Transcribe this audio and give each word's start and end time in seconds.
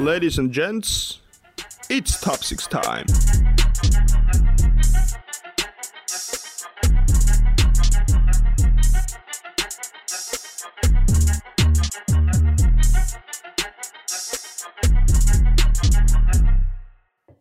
Ladies 0.00 0.38
and 0.38 0.50
gents, 0.54 1.20
it's 1.90 2.20
top 2.24 2.40
six 2.42 2.68
time. 2.68 3.04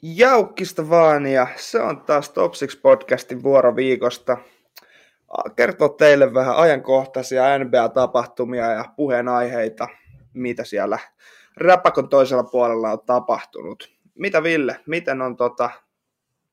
Jaukkista 0.01 0.89
vaan 0.89 1.27
ja 1.27 1.47
se 1.55 1.81
on 1.81 2.01
taas 2.01 2.29
Top 2.29 2.51
6 2.53 2.79
podcastin 2.81 3.43
vuoro 3.43 3.75
viikosta. 3.75 4.37
Kertoo 5.55 5.89
teille 5.89 6.33
vähän 6.33 6.55
ajankohtaisia 6.55 7.43
NBA-tapahtumia 7.57 8.71
ja 8.71 8.85
puheenaiheita, 8.95 9.87
mitä 10.33 10.63
siellä 10.63 10.99
räpäkon 11.59 12.09
toisella 12.09 12.43
puolella 12.43 12.91
on 12.91 12.99
tapahtunut. 13.05 13.89
Mitä 14.15 14.43
Ville, 14.43 14.79
miten 14.85 15.21
on 15.21 15.37
tota 15.37 15.69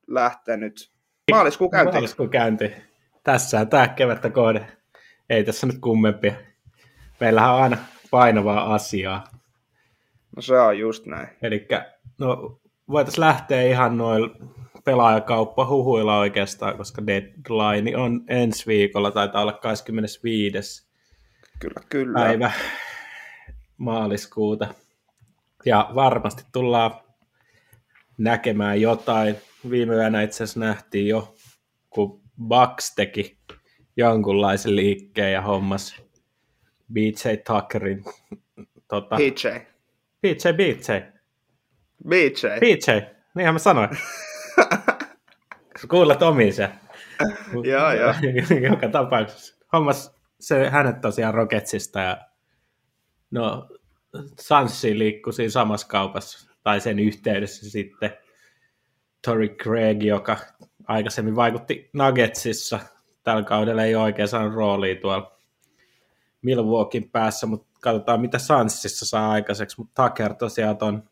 lähtenyt? 0.07 0.91
Maaliskuun 1.31 1.71
käynti. 1.71 1.91
Maaliskuun 1.91 2.29
käynti. 2.29 2.71
Tässä 3.23 3.59
on 3.59 3.69
tämä 3.69 3.87
kevättä 3.87 4.29
kohde. 4.29 4.67
Ei 5.29 5.43
tässä 5.43 5.67
nyt 5.67 5.79
kummempia. 5.79 6.33
Meillähän 7.19 7.53
on 7.53 7.61
aina 7.61 7.77
painavaa 8.11 8.73
asiaa. 8.73 9.23
No 10.35 10.41
se 10.41 10.59
on 10.59 10.79
just 10.79 11.05
näin. 11.05 11.27
Eli 11.41 11.67
no, 12.17 12.59
voitaisiin 12.89 13.25
lähteä 13.25 13.61
ihan 13.61 13.97
noin 13.97 14.31
pelaajakauppa 14.85 15.65
huhuilla 15.67 16.19
oikeastaan, 16.19 16.77
koska 16.77 17.07
deadline 17.07 17.97
on 17.97 18.21
ensi 18.27 18.67
viikolla, 18.67 19.11
taitaa 19.11 19.41
olla 19.41 19.53
25. 19.53 20.87
Kyllä, 21.59 21.81
kyllä. 21.89 22.19
päivä 22.19 22.51
maaliskuuta. 23.77 24.73
Ja 25.67 25.89
varmasti 25.95 26.43
tullaan 26.51 26.91
näkemään 28.17 28.81
jotain. 28.81 29.35
Viime 29.69 29.95
yönä 29.95 30.21
itse 30.21 30.43
asiassa 30.43 30.59
nähtiin 30.59 31.07
jo, 31.07 31.35
kun 31.89 32.21
Bucks 32.47 32.95
teki 32.95 33.37
jonkunlaisen 33.97 34.75
liikkeen 34.75 35.33
ja 35.33 35.41
hommas 35.41 36.01
BJ 36.93 37.35
Tuckerin. 37.47 38.03
Tota, 38.87 39.15
PJ. 39.15 39.47
BJ, 40.21 40.53
BJ. 40.55 40.91
BJ. 42.07 42.47
BJ, 42.59 43.05
niinhän 43.35 43.55
mä 43.55 43.59
sanoin. 43.59 43.89
Kuulet 45.89 46.21
omiin 46.21 46.53
se. 46.53 46.69
Joo, 47.63 47.91
joo. 47.91 48.13
Joka 48.71 48.89
tapauksessa. 48.89 49.55
Hommas 49.73 50.15
se 50.39 50.69
hänet 50.69 51.01
tosiaan 51.01 51.33
Rocketsista 51.33 51.99
ja 51.99 52.17
no 53.31 53.69
Sanssi 54.39 54.99
liikkui 54.99 55.33
siinä 55.33 55.49
samassa 55.49 55.87
kaupassa 55.87 56.51
tai 56.63 56.81
sen 56.81 56.99
yhteydessä 56.99 57.69
sitten 57.69 58.17
Tori 59.25 59.49
Craig, 59.49 60.03
joka 60.03 60.37
aikaisemmin 60.87 61.35
vaikutti 61.35 61.89
Nuggetsissa. 61.93 62.79
Tällä 63.23 63.43
kaudella 63.43 63.83
ei 63.83 63.95
oikein 63.95 64.27
saanut 64.27 64.53
roolia 64.53 64.95
tuolla 65.01 65.37
Milwaukeein 66.41 67.09
päässä, 67.09 67.47
mutta 67.47 67.67
katsotaan 67.81 68.21
mitä 68.21 68.39
Sanssissa 68.39 69.05
saa 69.05 69.31
aikaiseksi. 69.31 69.75
Mutta 69.81 70.03
Tucker 70.03 70.33
tosiaan 70.33 70.77
on, 70.81 71.03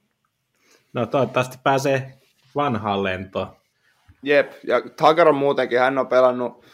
no 0.94 1.06
toivottavasti 1.06 1.58
pääsee 1.64 2.14
vanhaan 2.56 3.04
lentoon. 3.04 3.48
Jep, 4.24 4.52
ja 4.68 4.82
Tucker 4.82 5.28
on 5.28 5.36
muutenkin, 5.36 5.80
hän 5.80 5.98
on 5.98 6.08
pelannut 6.08 6.66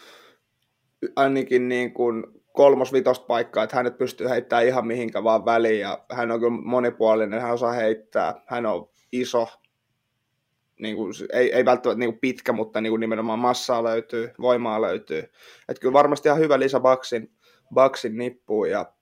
ainakin 1.16 1.68
niin 1.68 1.94
kuin 1.94 2.24
kolmos-vitosta 2.52 3.26
paikkaa, 3.26 3.64
että 3.64 3.76
hänet 3.76 3.98
pystyy 3.98 4.28
heittämään 4.28 4.66
ihan 4.66 4.86
mihinkä 4.86 5.24
vaan 5.24 5.44
väliin, 5.44 5.80
ja 5.80 6.04
hän 6.12 6.30
on 6.30 6.40
kyllä 6.40 6.60
monipuolinen, 6.64 7.40
hän 7.40 7.52
osaa 7.52 7.72
heittää, 7.72 8.42
hän 8.46 8.66
on 8.66 8.88
iso, 9.12 9.48
niin 10.80 10.96
kuin, 10.96 11.12
ei, 11.32 11.52
ei 11.52 11.64
välttämättä 11.64 11.98
niin 11.98 12.12
kuin 12.12 12.20
pitkä, 12.20 12.52
mutta 12.52 12.80
niin 12.80 12.90
kuin 12.90 13.00
nimenomaan 13.00 13.38
massaa 13.38 13.84
löytyy, 13.84 14.30
voimaa 14.40 14.82
löytyy. 14.82 15.18
Että 15.68 15.80
kyllä 15.80 15.92
varmasti 15.92 16.28
ihan 16.28 16.40
hyvä 16.40 16.58
lisä 16.58 16.80
Baksin, 16.80 17.32
Baksin 17.74 18.16
nippuun, 18.16 18.70
ja, 18.70 18.92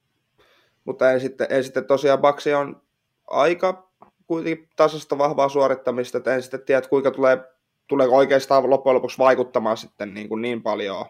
mutta 0.85 1.13
ei 1.13 1.21
sitten, 1.21 1.47
ei 1.51 1.63
sitten 1.63 1.85
tosiaan 1.85 2.19
Baksi 2.19 2.55
on 2.55 2.83
aika 3.27 3.91
kuitenkin 4.27 4.69
tasasta 4.77 5.19
vahvaa 5.19 5.49
suorittamista, 5.49 6.19
että 6.19 6.35
en 6.35 6.43
sitten 6.43 6.63
tiedä, 6.63 6.89
kuinka 6.89 7.11
tulee, 7.11 7.39
tulee 7.87 8.09
oikeastaan 8.09 8.71
loppujen 8.71 8.95
lopuksi 8.95 9.19
vaikuttamaan 9.19 9.77
sitten 9.77 10.15
niin, 10.15 10.29
kuin 10.29 10.43
niin 10.43 10.63
paljon 10.63 11.07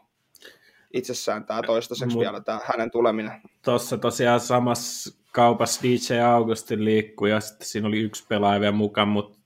itsessään 0.94 1.44
tämä 1.44 1.62
toistaiseksi 1.62 2.16
Mut, 2.16 2.20
vielä 2.20 2.40
tämä 2.40 2.60
hänen 2.64 2.90
tuleminen. 2.90 3.40
Tuossa 3.64 3.98
tosiaan 3.98 4.40
samassa 4.40 5.20
kaupassa 5.32 5.80
DJ 5.82 6.20
Augustin 6.20 6.84
liikkuu 6.84 7.26
ja 7.26 7.40
sitten 7.40 7.68
siinä 7.68 7.88
oli 7.88 8.00
yksi 8.00 8.26
pelaaja 8.28 8.60
vielä 8.60 8.72
mukaan, 8.72 9.08
mutta 9.08 9.38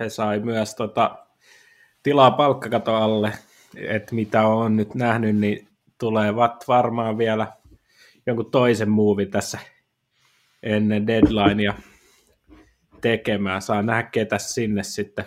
he 0.00 0.08
sai 0.08 0.40
myös 0.40 0.74
tota, 0.74 1.18
tilaa 2.02 2.30
palkkakato 2.30 2.94
alle, 2.94 3.32
että 3.76 4.14
mitä 4.14 4.46
on 4.46 4.76
nyt 4.76 4.94
nähnyt, 4.94 5.36
niin 5.36 5.68
tulevat 5.98 6.64
varmaan 6.68 7.18
vielä 7.18 7.46
jonkun 8.26 8.50
toisen 8.50 8.90
muuvin 8.90 9.30
tässä 9.30 9.58
ennen 10.62 11.06
deadlinea 11.06 11.74
tekemään. 13.00 13.62
Saa 13.62 13.82
nähdä, 13.82 14.02
ketä 14.02 14.38
sinne 14.38 14.82
sitten 14.82 15.24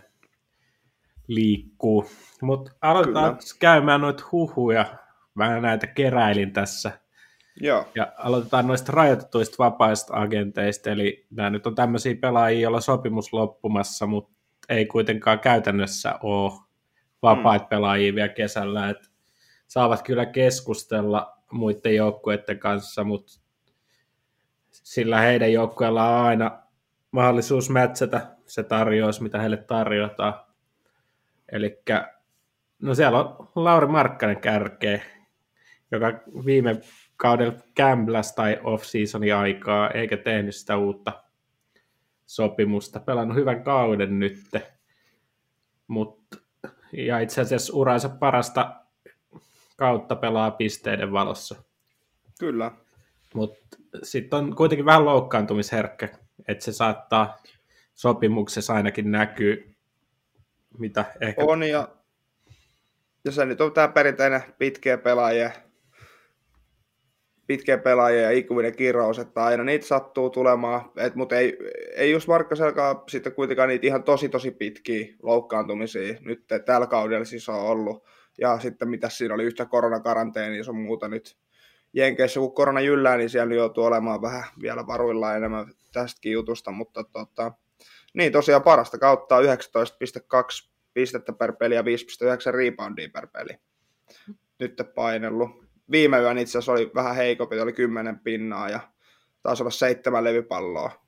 liikkuu. 1.27 2.05
Mutta 2.41 2.71
aloitetaan 2.81 3.33
Kyllä. 3.35 3.57
käymään 3.59 4.01
noita 4.01 4.23
huhuja 4.31 4.85
vähän 5.37 5.61
näitä 5.61 5.87
keräilin 5.87 6.53
tässä. 6.53 6.91
Joo. 7.61 7.87
Ja 7.95 8.13
aloitetaan 8.17 8.67
noista 8.67 8.91
rajoitetuista 8.91 9.55
vapaista 9.59 10.13
agenteista, 10.17 10.89
eli 10.89 11.25
nämä 11.31 11.49
nyt 11.49 11.67
on 11.67 11.75
tämmöisiä 11.75 12.15
pelaajia, 12.21 12.61
joilla 12.61 12.81
sopimus 12.81 13.33
loppumassa, 13.33 14.05
mutta 14.05 14.33
ei 14.69 14.85
kuitenkaan 14.85 15.39
käytännössä 15.39 16.19
ole 16.23 16.53
vapaita 17.21 17.65
mm. 17.65 17.69
pelaajia 17.69 18.15
vielä 18.15 18.29
kesällä, 18.29 18.89
että 18.89 19.07
saavat 19.67 20.01
kyllä 20.01 20.25
keskustella 20.25 21.37
muiden 21.51 21.95
joukkueiden 21.95 22.59
kanssa, 22.59 23.03
mutta 23.03 23.39
sillä 24.71 25.19
heidän 25.19 25.53
joukkueella 25.53 26.19
on 26.19 26.25
aina 26.25 26.59
mahdollisuus 27.11 27.69
mätsätä 27.69 28.35
se 28.45 28.63
tarjous, 28.63 29.21
mitä 29.21 29.39
heille 29.39 29.57
tarjotaan. 29.57 30.33
Eli 31.51 31.81
no 32.81 32.95
siellä 32.95 33.19
on 33.19 33.49
Lauri 33.55 33.87
Markkanen 33.87 34.41
kärkeä, 34.41 35.01
joka 35.91 36.19
viime 36.45 36.81
kaudella 37.17 37.59
kämpläs 37.75 38.35
tai 38.35 38.59
off-seasonin 38.63 39.35
aikaa, 39.35 39.91
eikä 39.91 40.17
tehnyt 40.17 40.55
sitä 40.55 40.77
uutta 40.77 41.23
sopimusta. 42.25 42.99
Pelannut 42.99 43.37
hyvän 43.37 43.63
kauden 43.63 44.19
nyt, 44.19 44.37
mutta 45.87 46.37
ja 46.91 47.19
itse 47.19 47.41
asiassa 47.41 47.73
uransa 47.75 48.09
parasta 48.09 48.75
kautta 49.77 50.15
pelaa 50.15 50.51
pisteiden 50.51 51.11
valossa. 51.11 51.55
Kyllä. 52.39 52.71
Mutta 53.33 53.77
sitten 54.03 54.39
on 54.39 54.55
kuitenkin 54.55 54.85
vähän 54.85 55.05
loukkaantumisherkkä, 55.05 56.09
että 56.47 56.65
se 56.65 56.71
saattaa 56.71 57.37
sopimuksessa 57.93 58.73
ainakin 58.73 59.11
näkyy, 59.11 59.75
mitä 60.77 61.05
ehkä... 61.21 61.45
On, 61.45 61.63
ja, 61.63 61.89
ja 63.25 63.31
se 63.31 63.45
nyt 63.45 63.61
on 63.61 63.73
tämä 63.73 63.87
perinteinen 63.87 64.41
pitkiä 64.57 64.97
pelaajia, 64.97 65.51
pitkä 67.47 67.77
pelaaja 67.77 68.21
ja 68.21 68.31
ikuinen 68.31 68.75
kirous, 68.75 69.19
että 69.19 69.43
aina 69.43 69.63
niitä 69.63 69.85
sattuu 69.85 70.29
tulemaan, 70.29 70.91
et, 70.97 71.15
mutta 71.15 71.35
ei, 71.35 71.57
ei 71.95 72.11
just 72.11 72.27
Markkaselkaan 72.27 73.03
sitten 73.09 73.33
kuitenkaan 73.33 73.69
niitä 73.69 73.87
ihan 73.87 74.03
tosi 74.03 74.29
tosi 74.29 74.51
pitkiä 74.51 75.05
loukkaantumisia 75.23 76.15
nyt 76.21 76.45
tällä 76.65 76.87
kaudella 76.87 77.25
siis 77.25 77.49
on 77.49 77.59
ollut. 77.59 78.03
Ja 78.37 78.59
sitten 78.59 78.89
mitä 78.89 79.09
siinä 79.09 79.33
oli 79.33 79.43
yhtä 79.43 79.65
koronakaranteenia 79.65 80.63
ja 80.67 80.73
muuta 80.73 81.07
nyt 81.07 81.37
Jenkeissä, 81.93 82.39
kun 82.39 82.53
korona 82.53 82.81
jyllää, 82.81 83.17
niin 83.17 83.29
siellä 83.29 83.55
joutuu 83.55 83.83
olemaan 83.83 84.21
vähän 84.21 84.43
vielä 84.61 84.87
varuilla 84.87 85.35
enemmän 85.35 85.73
tästäkin 85.93 86.31
jutusta, 86.31 86.71
mutta 86.71 87.03
tota, 87.03 87.51
niin 88.13 88.31
tosiaan 88.31 88.63
parasta 88.63 88.97
kautta 88.97 89.39
19,2 89.39 89.45
pistettä 90.93 91.33
per 91.33 91.53
peli 91.53 91.75
ja 91.75 91.81
5,9 91.81 91.87
reboundia 92.53 93.09
per 93.13 93.27
peli. 93.27 93.57
Nyt 94.59 94.81
painellut 94.95 95.64
viime 95.91 96.19
yön 96.19 96.37
itse 96.37 96.57
asiassa 96.57 96.71
oli 96.71 96.91
vähän 96.95 97.15
heikompi, 97.15 97.59
oli 97.59 97.73
kymmenen 97.73 98.19
pinnaa 98.19 98.69
ja 98.69 98.79
taisi 99.43 99.63
olla 99.63 99.71
seitsemän 99.71 100.23
levypalloa. 100.23 101.05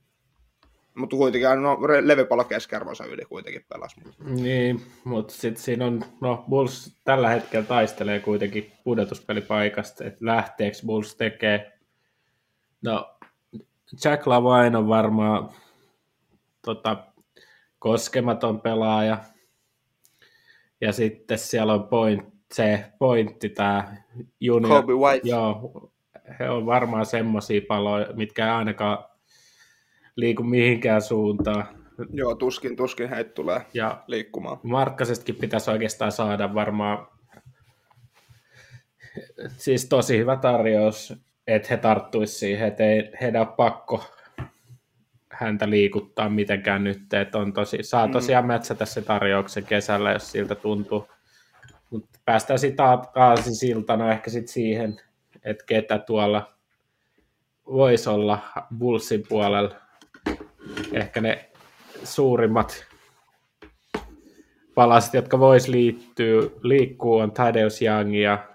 Mutta 0.95 1.15
kuitenkin 1.15 1.61
no, 1.61 1.77
levypallo 2.01 2.43
keskiarvoisa 2.43 3.05
yli 3.05 3.25
kuitenkin 3.25 3.65
pelasi. 3.69 4.01
Niin, 4.23 4.81
mutta 5.03 5.33
sitten 5.33 5.63
siinä 5.63 5.85
on, 5.85 6.03
no 6.21 6.45
Bulls 6.49 6.97
tällä 7.03 7.29
hetkellä 7.29 7.65
taistelee 7.65 8.19
kuitenkin 8.19 8.71
pudotuspelipaikasta, 8.83 10.03
että 10.03 10.25
lähteeksi 10.25 10.85
Bulls 10.85 11.15
tekee. 11.15 11.79
No, 12.81 13.17
Jack 14.05 14.27
Lavain 14.27 14.75
on 14.75 14.87
varmaan 14.87 15.49
tota, 16.65 17.03
koskematon 17.79 18.61
pelaaja. 18.61 19.17
Ja 20.81 20.93
sitten 20.93 21.37
siellä 21.37 21.73
on 21.73 21.87
Point 21.87 22.36
se 22.53 22.85
pointti, 22.99 23.49
tämä 23.49 23.95
junior. 24.39 24.81
Kobe 24.81 24.93
White. 24.93 25.29
Joo, 25.29 25.91
he 26.39 26.49
on 26.49 26.65
varmaan 26.65 27.05
semmoisia 27.05 27.61
paloja, 27.67 28.07
mitkä 28.13 28.45
ei 28.45 28.51
ainakaan 28.51 29.05
liiku 30.15 30.43
mihinkään 30.43 31.01
suuntaan. 31.01 31.67
Joo, 32.13 32.35
tuskin, 32.35 32.75
tuskin 32.75 33.09
heitä 33.09 33.29
tulee 33.29 33.61
Ja 33.73 34.03
liikkumaan. 34.07 34.59
Markkasestakin 34.63 35.35
pitäisi 35.35 35.71
oikeastaan 35.71 36.11
saada 36.11 36.53
varmaan 36.53 37.07
siis 39.47 39.89
tosi 39.89 40.17
hyvä 40.17 40.35
tarjous, 40.35 41.13
että 41.47 41.67
he 41.69 41.77
tarttuisi 41.77 42.33
siihen, 42.33 42.67
että 42.67 42.83
ei 42.83 43.11
heidän 43.21 43.41
ole 43.41 43.55
pakko 43.57 44.03
häntä 45.31 45.69
liikuttaa 45.69 46.29
mitenkään 46.29 46.83
nyt, 46.83 47.13
että 47.13 47.37
on 47.37 47.53
tosi, 47.53 47.77
saa 47.81 48.07
tosiaan 48.07 48.45
mätsätä 48.45 48.85
se 48.85 49.01
tarjouksen 49.01 49.65
kesällä, 49.65 50.11
jos 50.11 50.31
siltä 50.31 50.55
tuntuu. 50.55 51.07
Mutta 51.89 52.19
päästään 52.25 52.59
sitten 52.59 52.85
aasisiltana 53.15 54.11
ehkä 54.11 54.29
sitten 54.29 54.53
siihen, 54.53 55.01
että 55.43 55.63
ketä 55.67 55.99
tuolla 55.99 56.53
voisi 57.65 58.09
olla 58.09 58.39
Bullsin 58.77 59.23
puolella. 59.29 59.75
Ehkä 60.93 61.21
ne 61.21 61.49
suurimmat 62.03 62.85
palaset, 64.75 65.13
jotka 65.13 65.39
vois 65.39 65.67
liittyä, 65.67 66.41
liikkuu, 66.61 67.17
on 67.17 67.31
Tadeusz 67.31 67.81
Young 67.81 68.21
ja 68.21 68.47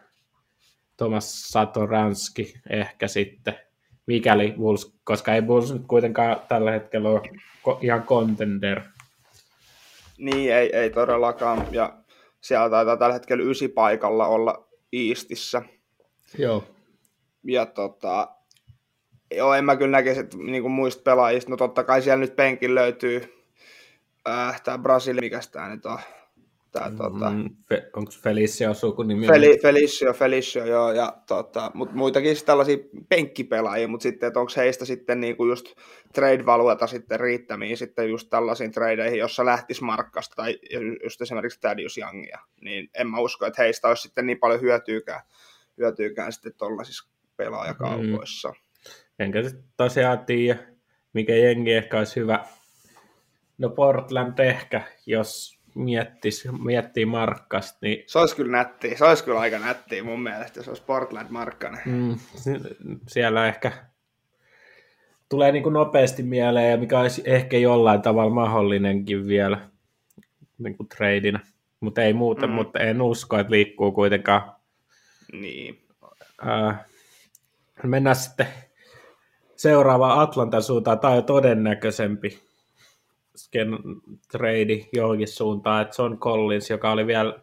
Thomas 0.97 1.43
Satoranski 1.43 2.55
ehkä 2.71 3.09
sitten, 3.09 3.55
mikäli 4.07 4.55
Bulls, 4.57 4.95
koska 5.05 5.35
ei 5.35 5.43
Bulls 5.43 5.73
nyt 5.73 5.87
kuitenkaan 5.87 6.37
tällä 6.49 6.71
hetkellä 6.71 7.09
ole 7.09 7.23
ihan 7.81 8.03
contender. 8.03 8.81
Niin, 10.19 10.55
ei, 10.55 10.77
ei 10.77 10.91
todellakaan. 10.91 11.67
Ja 11.71 12.02
siellä 12.43 12.71
taitaa 12.71 12.97
tällä 12.97 13.13
hetkellä 13.13 13.51
ysi 13.51 13.69
paikalla 13.69 14.27
olla 14.27 14.69
Iistissä. 14.93 15.63
Joo. 16.39 16.65
Ja 17.45 17.67
tota, 17.67 18.29
joo, 19.35 19.55
en 19.55 19.65
mä 19.65 19.77
kyllä 19.77 19.91
näkisi, 19.91 20.21
että 20.21 20.37
niin 20.37 20.63
kuin 20.63 20.73
muista 20.73 21.03
pelaajista, 21.03 21.51
no 21.51 21.57
totta 21.57 21.85
kai 21.85 22.03
siellä 22.03 22.21
nyt 22.21 22.37
penkin 22.37 22.75
löytyy 22.75 23.45
äh, 24.29 24.63
tämä 24.63 24.79
Brasili, 24.79 25.21
mikä 25.21 25.41
tämä 25.53 25.69
nyt 25.69 25.87
on, 25.87 25.99
tää, 26.73 26.91
tota, 26.91 27.31
Mm, 27.31 27.51
Fe, 27.69 27.91
onko 27.97 28.13
Felicia 28.23 28.75
sukunimi? 28.75 29.27
Fel, 29.27 29.59
Felicio, 29.63 30.13
Felicio, 30.13 30.67
joo, 30.67 30.93
ja 30.93 31.13
tota, 31.27 31.71
mut 31.75 31.93
muitakin 31.93 32.37
tällaisia 32.47 32.77
penkkipelaajia, 33.09 33.89
mutta 33.89 34.03
sitten, 34.03 34.27
että 34.27 34.41
onko 34.41 34.53
heistä 34.57 34.85
sitten 34.85 35.21
niinku 35.21 35.47
just 35.47 35.67
trade-valueta 36.15 36.87
sitten 36.87 37.21
riittämiä 37.21 37.77
sitten 37.77 38.11
just 38.11 38.31
tällaisiin 38.31 38.73
tradeihin, 38.73 39.19
jossa 39.19 39.45
lähtisi 39.45 39.85
Markkasta 39.85 40.37
tai 40.37 40.59
just 41.05 41.21
esimerkiksi 41.21 41.61
Thaddeus 41.61 41.99
Youngia, 41.99 42.39
niin 42.61 42.91
en 42.95 43.07
mä 43.07 43.21
usko, 43.21 43.47
että 43.47 43.63
heistä 43.63 43.89
olisi 43.89 44.03
sitten 44.03 44.27
niin 44.27 44.39
paljon 44.39 44.61
hyötyykään, 44.61 45.21
hyötyykään 45.79 46.33
sitten 46.33 46.53
tuollaisissa 46.59 47.11
pelaajakaupoissa. 47.37 48.49
Mm. 48.49 48.55
Enkä 49.19 49.43
sit 49.43 49.59
tosiaan 49.77 50.25
tiedä, 50.27 50.59
mikä 51.13 51.35
jengi 51.35 51.73
ehkä 51.73 51.99
olisi 51.99 52.21
hyvä. 52.21 52.45
No 53.59 53.71
Portland 53.71 54.39
ehkä, 54.39 54.83
jos 55.07 55.62
miettis, 55.75 56.49
miettii 56.65 57.07
Markkasta, 57.07 57.79
niin 57.83 58.05
Se 58.07 58.19
olisi 58.19 58.37
kyllä 58.37 58.57
nättiä, 58.57 58.97
se 58.97 59.05
olisi 59.05 59.25
kyllä 59.25 59.41
aika 59.41 59.59
nättiä 59.59 60.05
mun 60.05 60.23
mielestä, 60.23 60.59
jos 60.61 60.69
olisi 60.69 60.83
Portland 60.87 61.27
Markkanen. 61.31 61.81
mm, 61.85 62.19
siellä 63.09 63.47
ehkä 63.47 63.73
tulee 65.29 65.53
niin 65.53 65.63
kuin 65.63 65.73
nopeasti 65.73 66.23
mieleen, 66.23 66.71
ja 66.71 66.77
mikä 66.77 67.01
olisi 67.01 67.23
ehkä 67.25 67.59
jollain 67.59 68.03
tavalla 68.03 68.35
mahdollinenkin 68.35 69.27
vielä 69.27 69.59
niin 70.59 70.77
kuin 70.77 70.89
treidinä. 70.89 71.41
Mutta 71.81 72.03
ei 72.03 72.13
muuten, 72.13 72.51
mm. 72.51 72.55
mutta 72.55 72.79
en 72.79 73.03
usko, 73.03 73.39
että 73.39 73.51
liikkuu 73.51 73.93
kuitenkaan. 73.93 74.53
Niin. 75.33 75.83
Ää, 76.43 76.85
mennään 77.83 78.17
sitten 78.17 78.47
seuraavaan 79.57 80.21
Atlantan 80.21 80.63
suuntaan. 80.63 81.01
Tämä 81.01 81.11
on 81.11 81.17
jo 81.17 81.23
todennäköisempi 81.23 82.39
sken 83.37 83.79
trade 84.33 84.89
johonkin 84.93 85.29
suuntaan, 85.29 85.83
että 85.83 86.03
John 86.03 86.19
Collins, 86.19 86.71
joka 86.71 86.93
oli 86.93 87.07
vielä, 87.07 87.39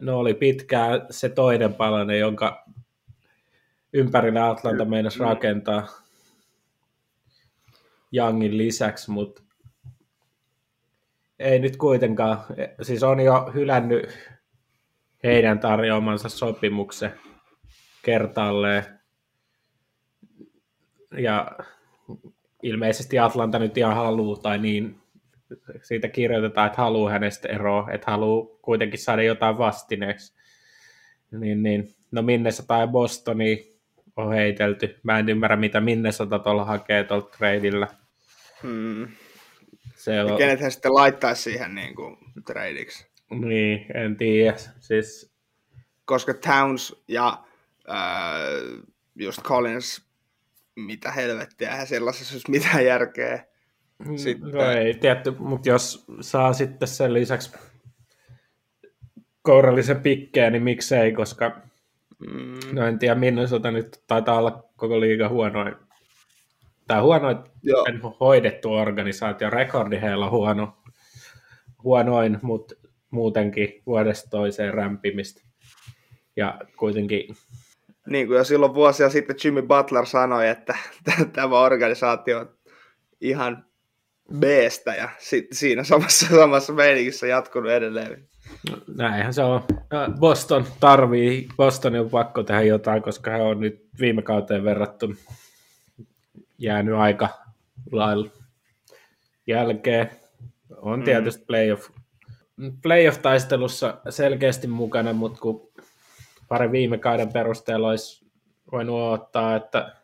no 0.00 0.18
oli 0.18 0.34
pitkään 0.34 1.06
se 1.10 1.28
toinen 1.28 1.74
palanen, 1.74 2.20
jonka 2.20 2.64
ympärillä 3.92 4.50
Atlanta 4.50 4.84
meinasi 4.84 5.18
rakentaa 5.18 5.88
Youngin 8.12 8.58
lisäksi, 8.58 9.10
mutta 9.10 9.42
ei 11.38 11.58
nyt 11.58 11.76
kuitenkaan, 11.76 12.38
siis 12.82 13.02
on 13.02 13.20
jo 13.20 13.50
hylännyt 13.54 14.18
heidän 15.22 15.58
tarjoamansa 15.60 16.28
sopimuksen 16.28 17.20
kertaalleen. 18.02 18.84
Ja 21.18 21.50
ilmeisesti 22.62 23.18
Atlanta 23.18 23.58
nyt 23.58 23.78
ihan 23.78 23.96
haluaa, 23.96 24.36
tai 24.36 24.58
niin 24.58 25.00
siitä 25.82 26.08
kirjoitetaan, 26.08 26.66
että 26.66 26.82
haluaa 26.82 27.12
hänestä 27.12 27.48
eroa, 27.48 27.88
että 27.92 28.10
haluaa 28.10 28.58
kuitenkin 28.62 28.98
saada 28.98 29.22
jotain 29.22 29.58
vastineeksi. 29.58 30.34
Niin, 31.30 31.62
niin. 31.62 31.94
No 32.10 32.22
Minnesota 32.22 32.78
ja 32.78 32.86
Bostoni 32.86 33.78
on 34.16 34.32
heitelty. 34.32 34.98
Mä 35.02 35.18
en 35.18 35.28
ymmärrä, 35.28 35.56
mitä 35.56 35.80
Minnesota 35.80 36.38
tuolla 36.38 36.64
hakee 36.64 37.04
tuolta 37.04 37.36
tradeillä. 37.38 37.88
Hmm. 38.62 39.08
Se 39.96 40.24
on, 40.24 40.38
kenet 40.38 40.60
hän 40.60 40.72
sitten 40.72 40.94
laittaisi 40.94 41.42
siihen 41.42 41.74
niin 41.74 41.94
kuin 41.94 42.16
tradeiksi? 42.46 43.06
niin, 43.30 43.86
en 43.96 44.16
tiedä. 44.16 44.56
Siis, 44.80 45.32
Koska 46.04 46.34
Towns 46.34 47.04
ja 47.08 47.44
äh, 47.90 48.84
just 49.16 49.42
Collins, 49.42 50.07
mitä 50.86 51.12
helvettiä, 51.12 51.70
eihän 51.70 51.86
sellaisessa 51.86 52.34
olisi 52.34 52.50
mitään 52.50 52.84
järkeä. 52.84 53.44
Sitten- 54.16 54.50
no 54.50 54.70
ei 54.70 54.94
tietty, 54.94 55.30
mutta 55.38 55.68
jos 55.68 56.06
saa 56.20 56.52
sitten 56.52 56.88
sen 56.88 57.14
lisäksi 57.14 57.52
kourallisen 59.42 60.00
pikkeen, 60.00 60.52
niin 60.52 60.62
miksei, 60.62 61.12
koska 61.12 61.62
Mm, 62.18 62.58
no 62.72 62.86
en 62.86 62.98
tiedä, 62.98 63.14
Minnesota 63.14 63.70
nyt 63.70 64.02
taitaa 64.06 64.38
olla 64.38 64.64
koko 64.76 65.00
liiga 65.00 65.28
huonoin, 65.28 65.74
tai 66.86 67.00
huonoin 67.00 67.36
joo, 67.62 67.86
hoidettu 68.20 68.72
organisaatio, 68.72 69.50
rekordi 69.50 70.00
heillä 70.00 70.24
on 70.24 70.30
huono, 70.30 70.76
huonoin, 71.82 72.38
mutta 72.42 72.74
muutenkin 73.10 73.82
vuodesta 73.86 74.30
toiseen 74.30 74.74
rämpimistä. 74.74 75.42
Ja 76.36 76.60
kuitenkin, 76.76 77.36
niin 78.08 78.26
kuin 78.26 78.36
jo 78.36 78.44
silloin 78.44 78.74
vuosia 78.74 79.10
sitten 79.10 79.36
Jimmy 79.44 79.62
Butler 79.62 80.06
sanoi, 80.06 80.48
että 80.48 80.76
tämä 81.32 81.60
organisaatio 81.60 82.40
on 82.40 82.50
ihan 83.20 83.64
beestä 84.38 84.94
ja 84.94 85.08
sit 85.18 85.46
siinä 85.52 85.84
samassa, 85.84 86.26
samassa 86.36 86.72
meiningissä 86.72 87.26
jatkunut 87.26 87.70
edelleen. 87.70 88.28
näinhän 88.96 89.34
se 89.34 89.42
on. 89.42 89.60
Boston 90.20 90.66
tarvii, 90.80 91.48
Bostonin 91.56 92.00
on 92.00 92.10
pakko 92.10 92.42
tehdä 92.42 92.62
jotain, 92.62 93.02
koska 93.02 93.30
he 93.30 93.42
on 93.42 93.60
nyt 93.60 93.88
viime 94.00 94.22
kauteen 94.22 94.64
verrattuna 94.64 95.14
jäänyt 96.58 96.94
aika 96.94 97.28
lailla 97.92 98.30
jälkeen. 99.46 100.10
On 100.76 101.02
tietysti 101.02 101.44
playoff, 101.44 101.90
playoff-taistelussa 102.82 103.96
selkeästi 104.08 104.66
mukana, 104.66 105.12
mutta 105.12 105.40
kun 105.40 105.67
pari 106.48 106.72
viime 106.72 106.98
kauden 106.98 107.32
perusteella 107.32 107.88
olisi 107.88 108.26
voinut 108.72 108.96
odottaa, 108.96 109.56
että 109.56 109.96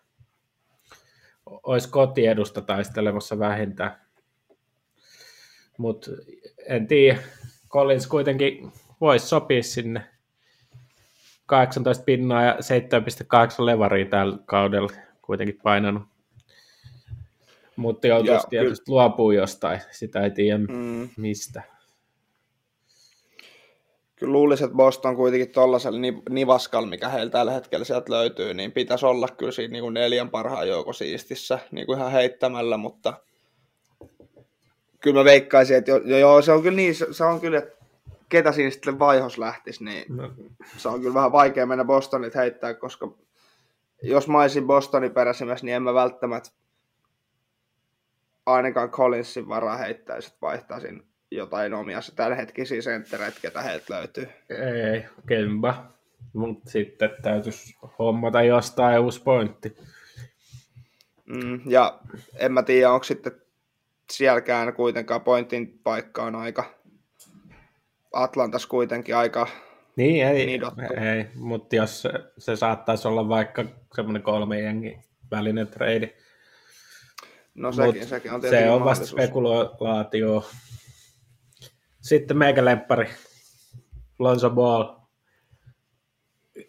olisi 1.47 1.89
kotiedusta 1.89 2.61
taistelemassa 2.61 3.39
vähintään. 3.39 4.01
Mutta 5.79 6.11
en 6.69 6.87
tiedä, 6.87 7.19
Collins 7.69 8.07
kuitenkin 8.07 8.73
voisi 9.01 9.27
sopia 9.27 9.63
sinne 9.63 10.07
18 11.47 12.05
pinnaa 12.05 12.43
ja 12.43 12.53
7,8 12.53 13.67
levaria 13.67 14.07
tällä 14.07 14.39
kaudella 14.45 14.91
kuitenkin 15.23 15.61
painanut. 15.63 16.03
Mutta 17.77 18.07
joutuisi 18.07 18.47
tietysti 18.51 18.85
luopuu 18.91 19.31
jostain, 19.31 19.81
sitä 19.91 20.21
ei 20.21 20.31
tiedä 20.31 20.59
Mm. 20.59 21.09
mistä. 21.17 21.63
Kyllä 24.17 24.33
luulisin, 24.33 24.65
että 24.65 24.77
Boston 24.77 25.17
kuitenkin 25.17 25.51
tuollaisella 25.51 25.99
nivaskalla, 26.31 26.89
mikä 26.89 27.09
heillä 27.09 27.31
tällä 27.31 27.53
hetkellä 27.53 27.85
sieltä 27.85 28.13
löytyy, 28.13 28.55
niin 28.55 28.73
pitäisi 28.73 29.07
olla 29.07 29.29
kyllä 29.29 29.53
siinä 29.53 29.73
niin 29.73 29.83
kuin 29.83 29.95
neljän 29.95 30.31
parhaan 30.31 30.69
joukon 30.69 30.95
siistissä 30.95 31.59
niin 31.71 31.87
kuin 31.87 31.99
ihan 31.99 32.13
heittämällä, 32.13 32.77
mutta 32.77 33.15
kyllä 35.01 35.21
mä 35.21 35.25
veikkaisin, 35.25 35.77
että 35.77 35.91
jo, 35.91 35.97
jo, 35.97 36.19
joo, 36.19 36.43
se 36.43 36.53
on 36.53 36.63
kyllä 36.63 36.77
niin, 36.77 36.95
se, 36.95 37.07
se 37.11 37.25
on 37.25 37.41
kyllä, 37.41 37.59
että 37.59 37.85
ketä 38.29 38.53
siinä 38.53 38.71
sitten 38.71 38.99
vaihos 38.99 39.39
lähtisi, 39.39 39.85
niin 39.85 40.05
No, 40.17 40.31
se 40.77 40.89
on 40.89 41.01
kyllä 41.01 41.15
vähän 41.15 41.33
vaikea 41.33 41.67
mennä 41.67 41.85
Bostonit 41.85 42.35
heittää, 42.35 42.75
koska 42.75 43.09
jos 44.03 44.29
mä 44.29 44.41
olisin 44.41 44.67
Bostonin 44.67 45.15
peräsimässä, 45.15 45.67
niin 45.67 45.77
en 45.77 45.83
mä 45.83 45.95
välttämättä 45.95 46.51
ainakaan 48.47 48.91
Collinsin 48.91 49.49
varaa 49.49 49.77
heittäisi, 49.77 50.29
että 50.29 50.39
vaihtaisin 50.43 51.03
jotain 51.37 51.75
omia 51.75 52.01
tämänhetkisiä 52.17 52.83
senttereitä, 52.83 53.39
ketä 53.43 53.63
heiltä 53.63 53.95
löytyy. 53.95 54.29
ei, 54.49 55.05
Kemba. 55.29 55.87
Mutta 56.33 56.71
sitten 56.71 57.11
täytyisi 57.23 57.77
hommata 57.99 58.43
jostain 58.43 59.01
uusi 59.01 59.23
pointti. 59.23 59.77
Mm, 61.27 61.61
ja 61.67 62.01
en 62.37 62.53
mä 62.53 62.63
tiedä, 62.63 62.91
onko 62.91 63.05
sitten 63.05 63.33
sielläkään 64.11 64.75
kuitenkaan 64.75 65.21
pointin 65.21 65.81
paikka 65.85 66.23
on 66.23 66.35
aika 66.35 66.65
Atlantas 68.13 68.67
kuitenkin 68.67 69.17
aika 69.17 69.49
niin, 69.97 70.27
ei, 70.27 70.61
ei 71.01 71.27
mutta 71.35 71.77
jos 71.77 72.03
se, 72.03 72.11
se 72.39 72.57
saattaisi 72.57 73.09
olla 73.09 73.29
vaikka 73.29 73.65
semmoinen 73.95 74.23
kolme 74.23 74.61
jengi 74.61 74.99
välinen 75.31 75.67
trade. 75.67 76.15
No 77.55 77.73
sekin, 77.73 78.01
Mut 78.01 78.09
sekin 78.09 78.33
on 78.33 78.43
Se 78.43 78.71
on 78.71 78.85
vasta 78.85 79.07
spekulaatio. 79.07 80.45
Sitten 82.05 82.37
meikälemppari, 82.37 83.11
Lonzo 84.19 84.51
Ball. 84.51 84.85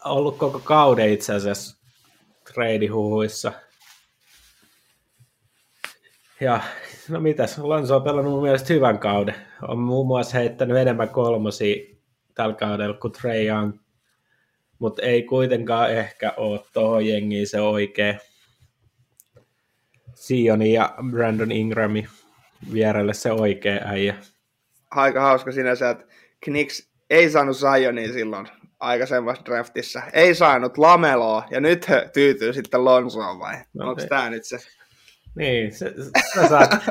Ollut 0.05 0.37
koko 0.37 0.59
kauden 0.59 1.09
itse 1.09 1.33
asiassa 1.33 1.77
trade-huhuissa. 2.43 3.51
Ja 6.41 6.61
no 7.09 7.19
mitäs, 7.19 7.57
Lonzo 7.57 7.95
on 7.95 8.03
pelannut 8.03 8.33
mun 8.33 8.43
mielestä 8.43 8.73
hyvän 8.73 8.99
kauden. 8.99 9.35
On 9.67 9.79
muun 9.79 10.07
muassa 10.07 10.37
heittänyt 10.37 10.77
enemmän 10.77 11.09
kolmosia 11.09 11.95
tällä 12.33 12.55
kaudella 12.55 12.97
kuin 12.97 13.13
Trey 13.13 13.47
Young, 13.47 13.79
mutta 14.79 15.01
ei 15.01 15.23
kuitenkaan 15.23 15.91
ehkä 15.91 16.33
ole 16.37 16.63
tuohon 16.73 17.05
jengiin 17.05 17.47
se 17.47 17.61
oikea 17.61 18.15
Sioni 20.13 20.73
ja 20.73 20.95
Brandon 21.11 21.51
Ingrami 21.51 22.07
vierelle 22.73 23.13
se 23.13 23.31
oikea 23.31 23.81
äijä. 23.85 24.15
Aika 24.95 25.21
hauska 25.21 25.51
sinänsä, 25.51 25.89
että 25.89 26.05
Knicks 26.43 26.89
ei 27.09 27.29
saanut 27.29 27.57
Zionia 27.57 28.13
silloin 28.13 28.47
aikaisemmassa 28.79 29.45
draftissa. 29.45 30.01
Ei 30.13 30.35
saanut 30.35 30.77
Lameloa, 30.77 31.43
ja 31.51 31.61
nyt 31.61 31.89
he 31.89 32.09
tyytyy 32.13 32.53
sitten 32.53 32.85
Lonsoon 32.85 33.39
vai? 33.39 33.55
No, 33.73 33.89
Onko 33.89 34.01
tämä 34.09 34.29
nyt 34.29 34.45
se? 34.45 34.57
Niin, 35.35 35.73
se, 35.73 35.93
se 36.33 36.47
saat. 36.49 36.69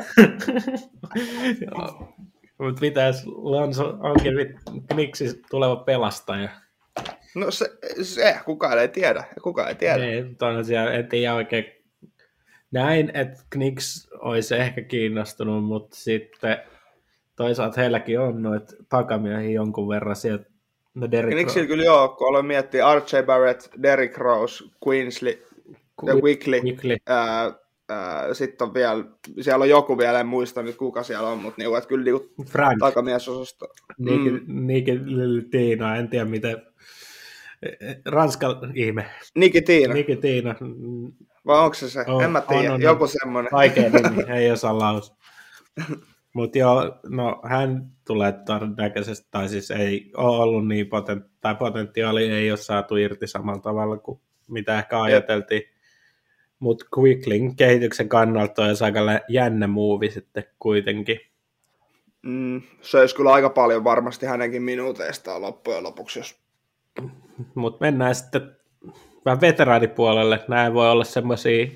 Mutta 2.59 2.81
mitäs 2.81 3.25
Lonso 3.25 3.97
onkin 3.99 4.33
Knicks 4.93 5.19
tuleva 5.49 5.75
pelastaja? 5.75 6.49
No 7.35 7.51
se, 7.51 7.69
se 8.01 8.39
kukaan 8.45 8.79
ei 8.79 8.87
tiedä. 8.87 9.23
Kukaan 9.43 9.69
ei 9.69 9.75
tiedä. 9.75 10.05
Niin, 10.05 10.37
tosiaan 10.37 10.95
en 10.95 11.07
tiedä 11.07 11.33
oikein. 11.33 11.65
Näin, 12.71 13.11
että 13.13 13.43
Knicks 13.49 14.07
olisi 14.19 14.55
ehkä 14.55 14.81
kiinnostunut, 14.81 15.63
mutta 15.63 15.95
sitten 15.95 16.57
toisaalta 17.35 17.81
heilläkin 17.81 18.19
on 18.19 18.41
noita 18.41 18.73
takamiehiä 18.89 19.51
jonkun 19.51 19.89
verran 19.89 20.15
sieltä. 20.15 20.45
No 20.93 21.11
Derrick 21.11 21.35
Knicksillä 21.35 21.67
kyllä 21.67 21.83
joo, 21.83 22.07
kun 22.07 22.29
aloin 22.29 22.45
miettiä 22.45 22.87
Archie 22.87 23.23
Barrett, 23.23 23.67
Derrick 23.83 24.17
Rose, 24.17 24.63
Queensley, 24.87 25.45
Qu- 26.01 26.21
Weekly, 26.21 26.61
Weekly. 26.61 26.97
Ää, 27.07 27.53
sitten 28.33 28.67
on 28.67 28.73
vielä, 28.73 29.05
siellä 29.41 29.63
on 29.63 29.69
joku 29.69 29.97
vielä, 29.97 30.19
en 30.19 30.27
muista 30.27 30.63
nyt 30.63 30.75
kuka 30.75 31.03
siellä 31.03 31.29
on, 31.29 31.37
mutta 31.39 31.61
niinku, 31.61 31.75
että 31.75 31.87
kyllä 31.87 32.03
niinku 32.05 32.33
Frank. 32.45 32.79
takamiesosasto. 32.79 33.67
Niki, 33.97 34.29
mm. 34.29 34.67
Niki 34.67 34.91
Tiina, 35.51 35.95
en 35.95 36.09
tiedä 36.09 36.25
miten, 36.25 36.61
Ranska 38.05 38.47
ihme. 38.73 39.05
Niki 39.35 39.61
Tiina. 39.61 39.93
Niki 39.93 40.15
Tiina. 40.15 40.55
Vai 41.45 41.59
onko 41.59 41.73
se 41.73 41.89
se? 41.89 42.03
On, 42.07 42.23
en 42.23 42.31
mä 42.31 42.41
tiedä, 42.41 42.69
on, 42.69 42.75
on, 42.75 42.81
joku 42.81 43.07
semmoinen. 43.07 43.51
Vaikea 43.51 43.89
nimi, 43.89 44.23
ei 44.37 44.51
osaa 44.51 44.79
lausua. 44.79 45.15
Mutta 46.35 46.57
joo, 46.57 46.99
no 47.09 47.41
hän 47.43 47.91
tulee 48.07 48.31
todennäköisesti, 48.31 49.27
tai 49.31 49.49
siis 49.49 49.71
ei 49.71 50.11
ole 50.17 50.37
ollut 50.37 50.67
niin 50.67 50.87
potent, 50.87 51.25
tai 51.41 51.55
potentiaali 51.55 52.29
ei 52.29 52.51
ole 52.51 52.57
saatu 52.57 52.95
irti 52.95 53.27
samalla 53.27 53.61
tavalla 53.61 53.97
kuin 53.97 54.19
mitä 54.47 54.79
ehkä 54.79 55.01
ajateltiin. 55.01 55.61
Mutta 56.59 56.85
Quickling 56.97 57.53
kehityksen 57.55 58.09
kannalta 58.09 58.63
on 58.63 58.69
aika 58.83 58.99
jännä 59.27 59.67
muuvi 59.67 60.11
sitten 60.11 60.43
kuitenkin. 60.59 61.19
Mm, 62.21 62.61
se 62.81 62.99
olisi 62.99 63.15
kyllä 63.15 63.33
aika 63.33 63.49
paljon 63.49 63.83
varmasti 63.83 64.25
hänenkin 64.25 64.63
minuuteistaan 64.63 65.41
loppujen 65.41 65.83
lopuksi, 65.83 66.19
jos... 66.19 66.35
Mutta 67.55 67.85
mennään 67.85 68.15
sitten 68.15 68.55
vähän 69.25 69.41
veteraanipuolelle. 69.41 70.39
Näin 70.47 70.73
voi 70.73 70.91
olla 70.91 71.03
semmoisia 71.03 71.67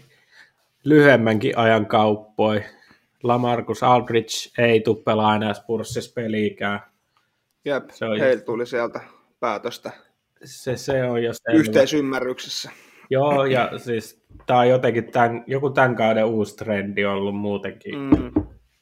lyhyemmänkin 0.83 1.57
ajan 1.57 1.85
kauppoja. 1.85 2.61
Lamarcus 3.23 3.83
Aldridge 3.83 4.51
ei 4.57 4.81
tule 4.81 5.03
pelaa 5.03 5.35
enää 5.35 5.53
Spurssissa 5.53 6.13
peliikään. 6.15 6.79
Jep, 7.65 7.89
se 7.89 8.05
on 8.05 8.19
heillä 8.19 8.43
tuli 8.43 8.65
sieltä 8.65 9.01
päätöstä. 9.39 9.91
Se, 10.43 10.77
se 10.77 11.03
on 11.03 11.23
jo 11.23 11.31
Yhteisymmärryksessä. 11.53 12.71
Joo, 13.09 13.45
ja 13.45 13.71
siis 13.85 14.23
tämä 14.45 14.59
on 14.59 14.69
jotenkin 14.69 15.11
tämän, 15.11 15.43
joku 15.47 15.69
tämän 15.69 15.95
kauden 15.95 16.25
uusi 16.25 16.55
trendi 16.55 17.05
ollut 17.05 17.35
muutenkin. 17.35 17.99
Mm. 17.99 18.31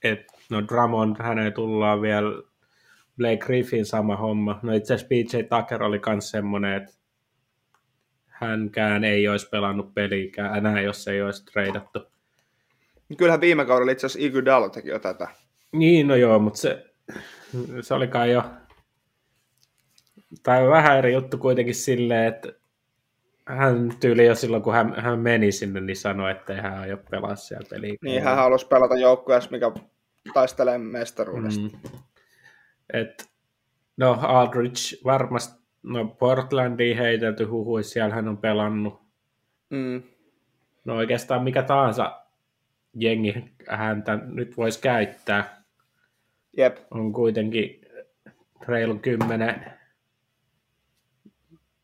Et, 0.03 0.25
no 0.49 0.63
Drummond, 0.67 1.15
häneen 1.19 1.53
tullaan 1.53 2.01
vielä 2.01 2.43
Blake 3.17 3.37
Griffin 3.37 3.85
sama 3.85 4.15
homma. 4.15 4.59
No 4.63 4.73
itse 4.73 4.93
asiassa 4.93 5.07
PJ 5.07 5.43
Tucker 5.43 5.83
oli 5.83 6.01
myös 6.07 6.29
semmoinen, 6.29 6.73
että 6.73 6.93
hänkään 8.25 9.03
ei 9.03 9.27
olisi 9.27 9.49
pelannut 9.49 9.93
peliikään 9.93 10.57
enää, 10.57 10.81
jos 10.81 11.07
ei 11.07 11.21
olisi 11.21 11.45
treidattu. 11.45 11.99
Kyllähän 13.17 13.41
viime 13.41 13.65
kaudella 13.65 13.91
itse 13.91 14.05
asiassa 14.05 14.27
Iguodala 14.27 14.69
teki 14.69 14.89
jo 14.89 14.99
tätä. 14.99 15.27
Niin, 15.71 16.07
no 16.07 16.15
joo, 16.15 16.39
mutta 16.39 16.59
se, 16.59 16.85
se 17.81 17.93
oli 17.93 18.07
kai 18.07 18.31
jo, 18.31 18.43
tai 20.43 20.67
vähän 20.67 20.97
eri 20.97 21.13
juttu 21.13 21.37
kuitenkin 21.37 21.75
silleen, 21.75 22.25
että 22.25 22.53
hän 23.45 23.89
tyyli 23.99 24.25
jo 24.25 24.35
silloin, 24.35 24.63
kun 24.63 24.73
hän, 24.73 24.93
hän 24.97 25.19
meni 25.19 25.51
sinne, 25.51 25.81
niin 25.81 25.95
sanoi, 25.95 26.31
että 26.31 26.53
ei 26.53 26.61
hän 26.61 26.77
aio 26.77 26.97
pelaa 27.11 27.35
siellä 27.35 27.67
peliä. 27.69 27.95
Niin, 28.01 28.23
hän 28.23 28.35
halusi 28.35 28.67
pelata 28.67 28.95
joukkueessa, 28.95 29.51
mikä 29.51 29.71
taistelee 30.33 30.77
mestaruudesta. 30.77 31.61
Mm. 31.61 31.99
Et, 32.93 33.29
no, 33.97 34.19
Aldridge 34.21 34.97
varmasti, 35.03 35.63
no 35.83 36.05
Portlandiin 36.05 36.97
heitelty 36.97 37.43
huhui, 37.43 37.83
siellä 37.83 38.15
hän 38.15 38.27
on 38.27 38.37
pelannut. 38.37 39.01
Mm. 39.69 40.03
No 40.85 40.95
oikeastaan 40.95 41.43
mikä 41.43 41.63
tahansa 41.63 42.21
jengi 42.97 43.55
häntä 43.69 44.15
nyt 44.15 44.57
voisi 44.57 44.81
käyttää. 44.81 45.63
Jep. 46.57 46.77
On 46.91 47.13
kuitenkin 47.13 47.81
reilun 48.67 48.99
kymmenen 48.99 49.65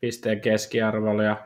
pisteen 0.00 0.40
keskiarvolla 0.40 1.22
ja 1.22 1.36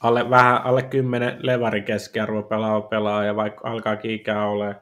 alle, 0.00 0.30
vähän 0.30 0.62
alle 0.64 0.82
10 0.82 1.38
levarin 1.42 1.84
keskiarvo 1.84 2.42
pelaa 2.42 2.80
pelaa 2.80 3.24
ja 3.24 3.36
vaikka 3.36 3.68
alkaa 3.68 3.96
ikää 4.02 4.46
ole, 4.48 4.76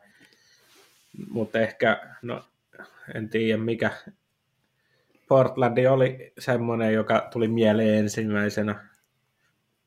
mutta 1.31 1.61
ehkä, 1.61 2.17
no 2.23 2.45
en 3.15 3.29
tiedä 3.29 3.63
mikä, 3.63 3.91
Portlandi 5.29 5.87
oli 5.87 6.33
semmoinen, 6.39 6.93
joka 6.93 7.29
tuli 7.33 7.49
mieleen 7.49 7.99
ensimmäisenä. 7.99 8.89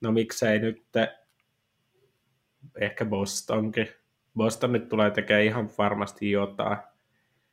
No 0.01 0.11
miksei 0.11 0.59
nyt 0.59 0.83
ehkä 2.81 3.05
Bostonkin. 3.05 3.87
Boston 4.35 4.71
nyt 4.71 4.89
tulee 4.89 5.11
tekemään 5.11 5.45
ihan 5.45 5.69
varmasti 5.77 6.31
jotain. 6.31 6.77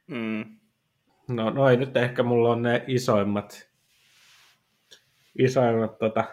Mm. 0.06 0.44
No 1.28 1.50
noin 1.50 1.80
nyt 1.80 1.96
ehkä 1.96 2.22
mulla 2.22 2.50
on 2.50 2.62
ne 2.62 2.84
isoimmat 2.86 3.68
isoimmat, 5.38 5.98
tota, 5.98 6.24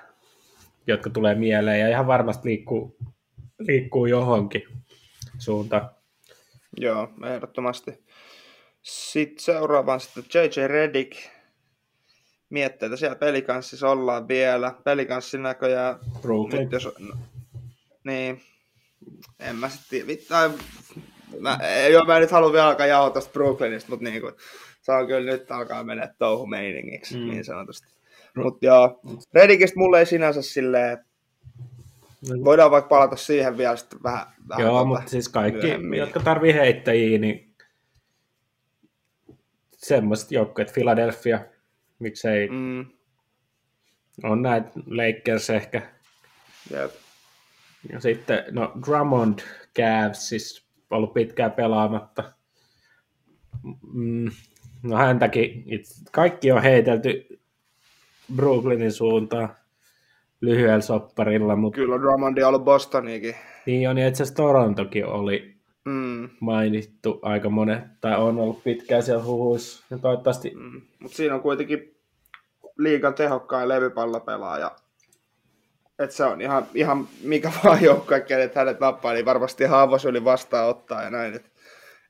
jotka 0.87 1.09
tulee 1.09 1.35
mieleen 1.35 1.79
ja 1.79 1.89
ihan 1.89 2.07
varmasti 2.07 2.49
liikkuu, 2.49 2.97
liikkuu 3.59 4.05
johonkin 4.05 4.63
suuntaan. 5.39 5.89
Joo, 6.77 7.09
ehdottomasti. 7.25 8.03
Sitten 8.81 9.43
seuraavaan 9.43 9.99
sitten 9.99 10.23
JJ 10.33 10.67
Redick. 10.67 11.17
Miettii, 12.49 12.85
että 12.85 12.97
siellä 12.97 13.15
pelikanssissa 13.15 13.89
ollaan 13.89 14.27
vielä. 14.27 14.73
Pelikanssin 14.83 15.43
näköjään... 15.43 15.95
Brooklyn. 16.21 16.63
Nyt 16.63 16.71
jos, 16.71 16.89
no, 16.99 17.15
niin, 18.03 18.41
en 19.39 19.55
mä 19.55 19.69
sitten 19.69 20.07
vittaa. 20.07 20.51
Mä, 21.39 21.59
joo, 21.91 22.05
mä 22.05 22.15
en 22.15 22.21
nyt 22.21 22.31
halua 22.31 22.51
vielä 22.51 22.67
alkaa 22.67 22.85
jauhaa 22.85 23.09
tuosta 23.09 23.31
Brooklynista, 23.31 23.89
mutta 23.89 24.03
niin 24.03 24.21
kuin, 24.21 24.33
se 24.81 24.91
on 24.91 25.07
kyllä 25.07 25.31
nyt 25.31 25.51
alkaa 25.51 25.83
mennä 25.83 26.13
touhu 26.19 26.45
meiningiksi, 26.45 27.17
mm. 27.17 27.23
niin 27.23 27.45
sanotusti. 27.45 27.87
Mutta 28.35 28.65
joo, 28.65 28.99
Redikistä 29.33 29.79
mulle 29.79 29.99
ei 29.99 30.05
sinänsä 30.05 30.41
silleen, 30.41 30.97
no. 32.29 32.45
voidaan 32.45 32.71
vaikka 32.71 32.89
palata 32.89 33.15
siihen 33.15 33.57
vielä 33.57 33.75
sitten 33.75 34.03
vähän. 34.03 34.25
vähän 34.49 34.61
joo, 34.61 34.71
tuota 34.71 34.85
mutta 34.85 35.09
siis 35.09 35.29
kaikki, 35.29 35.67
myöhemmin. 35.67 35.99
jotka 35.99 36.19
tarvii 36.19 36.53
heittäjiä, 36.53 37.17
niin 37.19 37.55
semmoiset 39.77 40.31
joukkueet, 40.31 40.73
Philadelphia, 40.73 41.39
miksei, 41.99 42.49
mm. 42.49 42.85
on 44.23 44.41
näitä 44.41 44.69
Lakers 44.85 45.49
ehkä. 45.49 45.81
Jep. 46.71 46.91
Ja 47.91 47.99
sitten, 47.99 48.43
no 48.51 48.71
Drummond 48.87 49.39
Cavs, 49.77 50.29
siis 50.29 50.65
ollut 50.89 51.13
pitkään 51.13 51.51
pelaamatta. 51.51 52.23
Mm, 53.93 54.31
no 54.83 54.97
häntäkin, 54.97 55.65
kaikki 56.11 56.51
on 56.51 56.61
heitelty 56.61 57.39
Brooklynin 58.35 58.91
suuntaan. 58.91 59.49
lyhyellä 60.41 60.81
sopparilla. 60.81 61.55
Mutta... 61.55 61.75
Kyllä 61.75 61.99
Drummond 61.99 62.37
on 62.37 62.47
ollut 62.47 62.63
Bostoniakin. 62.63 63.35
Niin 63.65 63.89
on, 63.89 63.97
ja 63.97 64.07
itse 64.07 64.23
asiassa 64.23 64.35
Torontokin 64.43 65.05
oli 65.05 65.53
Mm. 65.85 66.29
mainittu 66.39 67.19
aika 67.21 67.49
monen, 67.49 67.89
tai 68.01 68.17
on 68.17 68.39
ollut 68.39 68.63
pitkään 68.63 69.03
siellä 69.03 69.23
huhuissa. 69.23 69.85
Ja 69.89 69.97
toivottavasti 69.97 70.51
Mm. 70.55 70.81
Mutta 70.99 71.17
siinä 71.17 71.35
on 71.35 71.41
kuitenkin 71.41 71.95
liigan 72.77 73.13
tehokkain 73.13 73.69
levypallopelaaja. 73.69 74.71
Et 76.03 76.11
se 76.11 76.23
on 76.23 76.41
ihan, 76.41 76.67
ihan 76.73 77.07
mikä 77.23 77.51
vaan 77.63 77.83
joukkue, 77.83 78.21
kenet 78.21 78.55
hänet 78.55 78.79
nappaa, 78.79 79.13
niin 79.13 79.25
varmasti 79.25 79.63
ihan 79.63 79.79
avosylin 79.79 80.25
vastaanottaa 80.25 81.03
ja 81.03 81.09
näin. 81.09 81.33
Et 81.33 81.51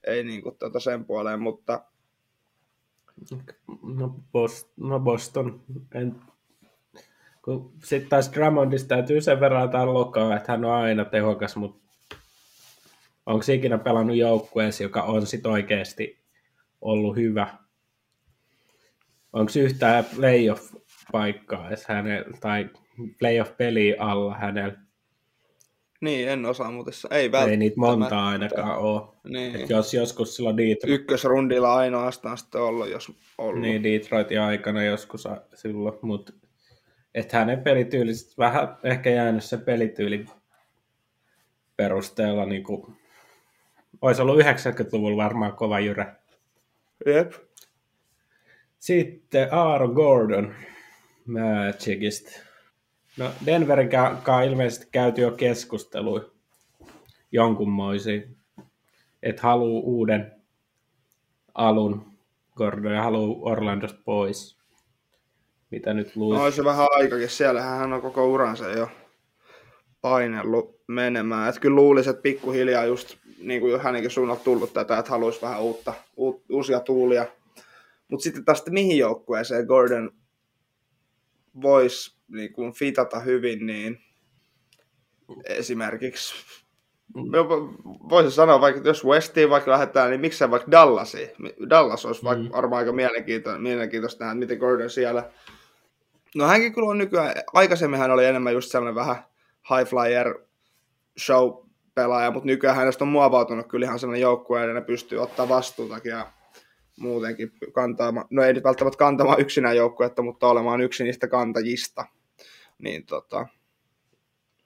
ei 0.07 0.23
niinku 0.23 0.51
tota 0.51 0.79
sen 0.79 1.05
puoleen, 1.05 1.41
mutta 1.41 1.81
No, 3.83 4.15
Boston, 4.31 4.73
no 4.77 4.99
Boston. 4.99 5.61
En... 5.93 6.15
Sitten 7.83 8.09
taas 8.09 8.31
Drummondista 8.33 8.87
täytyy 8.87 9.21
sen 9.21 9.39
verran 9.39 9.61
jotain 9.61 9.93
lokaa, 9.93 10.35
että 10.35 10.51
hän 10.51 10.65
on 10.65 10.71
aina 10.71 11.05
tehokas, 11.05 11.55
mutta 11.55 11.83
onko 13.25 13.43
se 13.43 13.53
ikinä 13.53 13.77
pelannut 13.77 14.15
joukkueessa, 14.15 14.83
joka 14.83 15.01
on 15.01 15.27
sit 15.27 15.45
oikeasti 15.45 16.23
ollut 16.81 17.15
hyvä? 17.15 17.47
Onko 19.33 19.51
yhtään 19.59 20.05
playoff-paikkaa 20.05 21.67
edes 21.67 21.87
hänellä, 21.87 22.37
tai 22.41 22.69
playoff-peliä 23.19 23.95
alla 23.99 24.35
hänellä? 24.35 24.83
niin, 26.03 26.29
en 26.29 26.45
osaa 26.45 26.71
muuten. 26.71 26.93
Ei, 27.11 27.31
Ei 27.49 27.57
niitä 27.57 27.79
monta 27.79 27.99
välttämättä. 27.99 28.27
ainakaan 28.27 28.77
ole. 28.77 29.01
Niin. 29.23 29.55
Et 29.55 29.69
jos 29.69 29.93
joskus 29.93 30.35
silloin 30.35 30.57
Detroit, 30.57 30.93
Ykkösrundilla 30.93 31.75
ainoastaan 31.75 32.37
sitten 32.37 32.61
ollut, 32.61 32.89
jos 32.89 33.11
ollut. 33.37 33.61
Niin 33.61 33.83
Detroitin 33.83 34.41
aikana 34.41 34.83
joskus 34.83 35.27
silloin, 35.53 35.95
mutta 36.01 36.33
että 37.15 37.37
hänen 37.37 37.61
pelityyli 37.63 38.15
sit 38.15 38.37
vähän 38.37 38.77
ehkä 38.83 39.09
jäänyt 39.09 39.43
se 39.43 39.57
pelityyli 39.57 40.25
perusteella 41.77 42.45
niin 42.45 42.63
kuin, 42.63 42.95
olisi 44.01 44.21
ollut 44.21 44.39
90-luvulla 44.39 45.23
varmaan 45.23 45.53
kova 45.53 45.79
jyrä. 45.79 46.15
Jep. 47.05 47.33
Sitten 48.79 49.53
Aaron 49.53 49.93
Gordon 49.93 50.55
Magicista. 51.25 52.52
No 53.17 53.31
Denverin 53.45 53.89
kanssa 53.89 54.41
ilmeisesti 54.41 54.87
käyty 54.91 55.21
jo 55.21 55.31
keskustelui 55.31 56.31
jonkunmoisia, 57.31 58.21
että 59.23 59.41
haluaa 59.41 59.83
uuden 59.83 60.31
alun 61.53 62.05
Gordon 62.55 62.93
ja 62.93 63.03
haluaa 63.03 63.51
Orlandosta 63.51 63.99
pois. 64.05 64.57
Mitä 65.71 65.93
nyt 65.93 66.15
luulet? 66.15 66.39
No, 66.39 66.43
olisi 66.43 66.63
vähän 66.63 66.87
aikakin. 66.91 67.29
Siellähän 67.29 67.79
hän 67.79 67.93
on 67.93 68.01
koko 68.01 68.27
uransa 68.27 68.69
jo 68.69 68.89
painellut 70.01 70.79
menemään. 70.87 71.49
Et 71.49 71.59
kyllä 71.59 71.75
luulisi, 71.75 72.09
että 72.09 72.21
pikkuhiljaa 72.21 72.85
just 72.85 73.17
niin 73.41 73.61
kuin 73.61 73.81
hänenkin 73.81 74.11
suunnalta 74.11 74.43
tullut 74.43 74.73
tätä, 74.73 74.97
että 74.97 75.11
haluaisi 75.11 75.41
vähän 75.41 75.61
uutta, 75.61 75.93
uut, 76.17 76.43
uusia 76.49 76.79
tuulia. 76.79 77.25
Mutta 78.07 78.23
sitten 78.23 78.45
taas, 78.45 78.63
mihin 78.69 78.97
joukkueeseen 78.97 79.65
Gordon 79.65 80.11
voisi 81.61 82.15
niin 82.27 82.53
kuin 82.53 82.73
fitata 82.73 83.19
hyvin, 83.19 83.65
niin 83.65 84.01
esimerkiksi 85.45 86.33
jopa 87.33 87.55
voisin 88.09 88.31
sanoa, 88.31 88.61
vaikka 88.61 88.81
jos 88.87 89.05
Westiin 89.05 89.49
vaikka 89.49 89.71
lähdetään, 89.71 90.09
niin 90.09 90.21
miksei 90.21 90.51
vaikka 90.51 90.71
Dallasiin. 90.71 91.29
Dallas 91.69 92.05
olisi 92.05 92.23
vaikka 92.23 92.43
Mm. 92.43 92.51
varmaan 92.51 92.79
aika 92.79 92.91
mielenkiintoista, 92.91 93.61
mielenkiintoista 93.61 94.23
nähdä, 94.25 94.39
miten 94.39 94.57
Gordon 94.57 94.89
siellä. 94.89 95.31
No 96.35 96.45
hänkin 96.47 96.73
kyllä 96.73 96.89
on 96.89 96.97
nykyään, 96.97 97.33
aikaisemmin 97.53 97.99
hän 97.99 98.11
oli 98.11 98.25
enemmän 98.25 98.53
just 98.53 98.71
sellainen 98.71 98.95
vähän 98.95 99.15
high 99.69 99.89
flyer 99.89 100.39
show 101.19 101.51
pelaaja, 101.95 102.31
mutta 102.31 102.47
nykyään 102.47 102.75
hänestä 102.75 103.03
on 103.03 103.07
muovautunut 103.07 103.67
kyllä 103.67 103.85
ihan 103.85 103.99
sellainen 103.99 104.21
joukkue, 104.21 104.65
ja 104.67 104.73
ne 104.73 104.81
pystyy 104.81 105.19
ottaa 105.19 105.49
vastuutakin 105.49 106.09
ja 106.09 106.31
muutenkin 106.99 107.51
kantamaan, 107.71 108.25
no 108.29 108.43
ei 108.43 108.53
nyt 108.53 108.63
välttämättä 108.63 108.97
kantamaan 108.97 109.41
yksinään 109.41 109.75
joukkuetta, 109.77 110.21
mutta 110.21 110.47
olemaan 110.47 110.81
yksi 110.81 111.03
niistä 111.03 111.27
kantajista. 111.27 112.05
Niin 112.79 113.05
tota, 113.05 113.47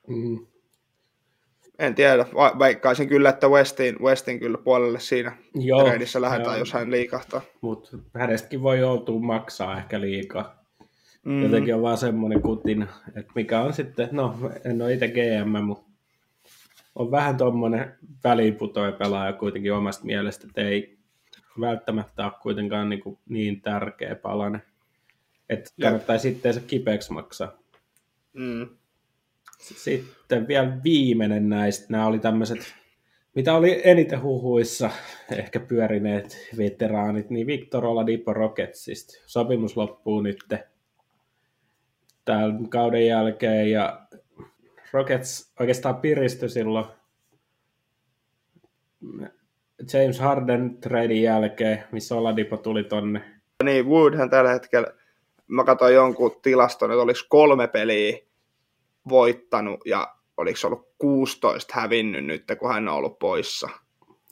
Mm. 0.07 0.45
en 1.79 1.95
tiedä, 1.95 2.25
veikkaisin 2.59 3.07
kyllä, 3.09 3.29
että 3.29 3.47
Westin, 3.47 3.99
Westin 3.99 4.39
kyllä 4.39 4.57
puolelle 4.57 4.99
siinä 4.99 5.37
Joo, 5.55 5.83
treidissä 5.83 6.21
lähdetään, 6.21 6.53
joo. 6.55 6.59
jos 6.59 6.73
hän 6.73 6.91
liikahtaa. 6.91 7.41
Mutta 7.61 7.97
hänestäkin 8.13 8.61
voi 8.61 8.79
joutua 8.79 9.19
maksaa 9.19 9.77
ehkä 9.77 10.01
liikaa. 10.01 10.63
Mm. 11.25 11.43
Jotenkin 11.43 11.75
on 11.75 11.81
vaan 11.81 11.97
semmoinen 11.97 12.41
kutin, 12.41 12.87
että 13.07 13.31
mikä 13.35 13.61
on 13.61 13.73
sitten, 13.73 14.09
no 14.11 14.51
en 14.65 14.81
ole 14.81 14.93
itse 14.93 15.07
GM, 15.07 15.63
mutta 15.63 15.87
on 16.95 17.11
vähän 17.11 17.37
tuommoinen 17.37 17.95
väliinputoja 18.23 18.91
pelaaja 18.91 19.33
kuitenkin 19.33 19.73
omasta 19.73 20.05
mielestä, 20.05 20.47
että 20.47 20.61
ei 20.61 20.96
välttämättä 21.61 22.25
ole 22.25 22.33
kuitenkaan 22.41 22.89
niin, 22.89 23.01
kuin 23.01 23.17
niin 23.29 23.61
tärkeä 23.61 24.15
palanen. 24.15 24.61
Että 25.49 25.71
kannattaa 25.81 26.17
sitten 26.17 26.53
se 26.53 26.59
kipeäksi 26.59 27.13
maksaa. 27.13 27.51
Mm. 28.33 28.69
Sitten 29.59 30.47
vielä 30.47 30.77
viimeinen 30.83 31.49
näistä, 31.49 31.85
nämä 31.89 32.07
oli 32.07 32.19
tämmöiset, 32.19 32.73
mitä 33.35 33.53
oli 33.53 33.81
eniten 33.83 34.21
huhuissa 34.21 34.89
ehkä 35.31 35.59
pyörineet 35.59 36.37
veteraanit, 36.57 37.29
niin 37.29 37.47
Victor 37.47 37.85
Oladipo 37.85 38.33
Rocketsista. 38.33 39.23
Sopimus 39.25 39.77
loppuu 39.77 40.21
nyt 40.21 40.39
tämän 42.25 42.69
kauden 42.69 43.07
jälkeen 43.07 43.71
ja 43.71 44.07
Rockets 44.91 45.53
oikeastaan 45.59 45.95
piristyi 45.95 46.49
silloin 46.49 46.85
James 49.93 50.19
Harden 50.19 50.77
tradin 50.81 51.21
jälkeen, 51.21 51.83
missä 51.91 52.15
Oladipo 52.15 52.57
tuli 52.57 52.83
tonne. 52.83 53.21
Niin, 53.63 53.85
Woodhän 53.85 54.29
tällä 54.29 54.51
hetkellä, 54.51 54.87
mä 55.47 55.63
katsoin 55.63 55.95
jonkun 55.95 56.39
tilaston, 56.41 56.91
että 56.91 57.01
oliko 57.01 57.19
kolme 57.29 57.67
peliä 57.67 58.17
voittanut 59.09 59.79
ja 59.85 60.15
oliko 60.37 60.57
se 60.57 60.67
ollut 60.67 60.87
16 60.97 61.73
hävinnyt 61.75 62.25
nyt, 62.25 62.43
kun 62.59 62.73
hän 62.73 62.87
on 62.87 62.95
ollut 62.95 63.19
poissa. 63.19 63.69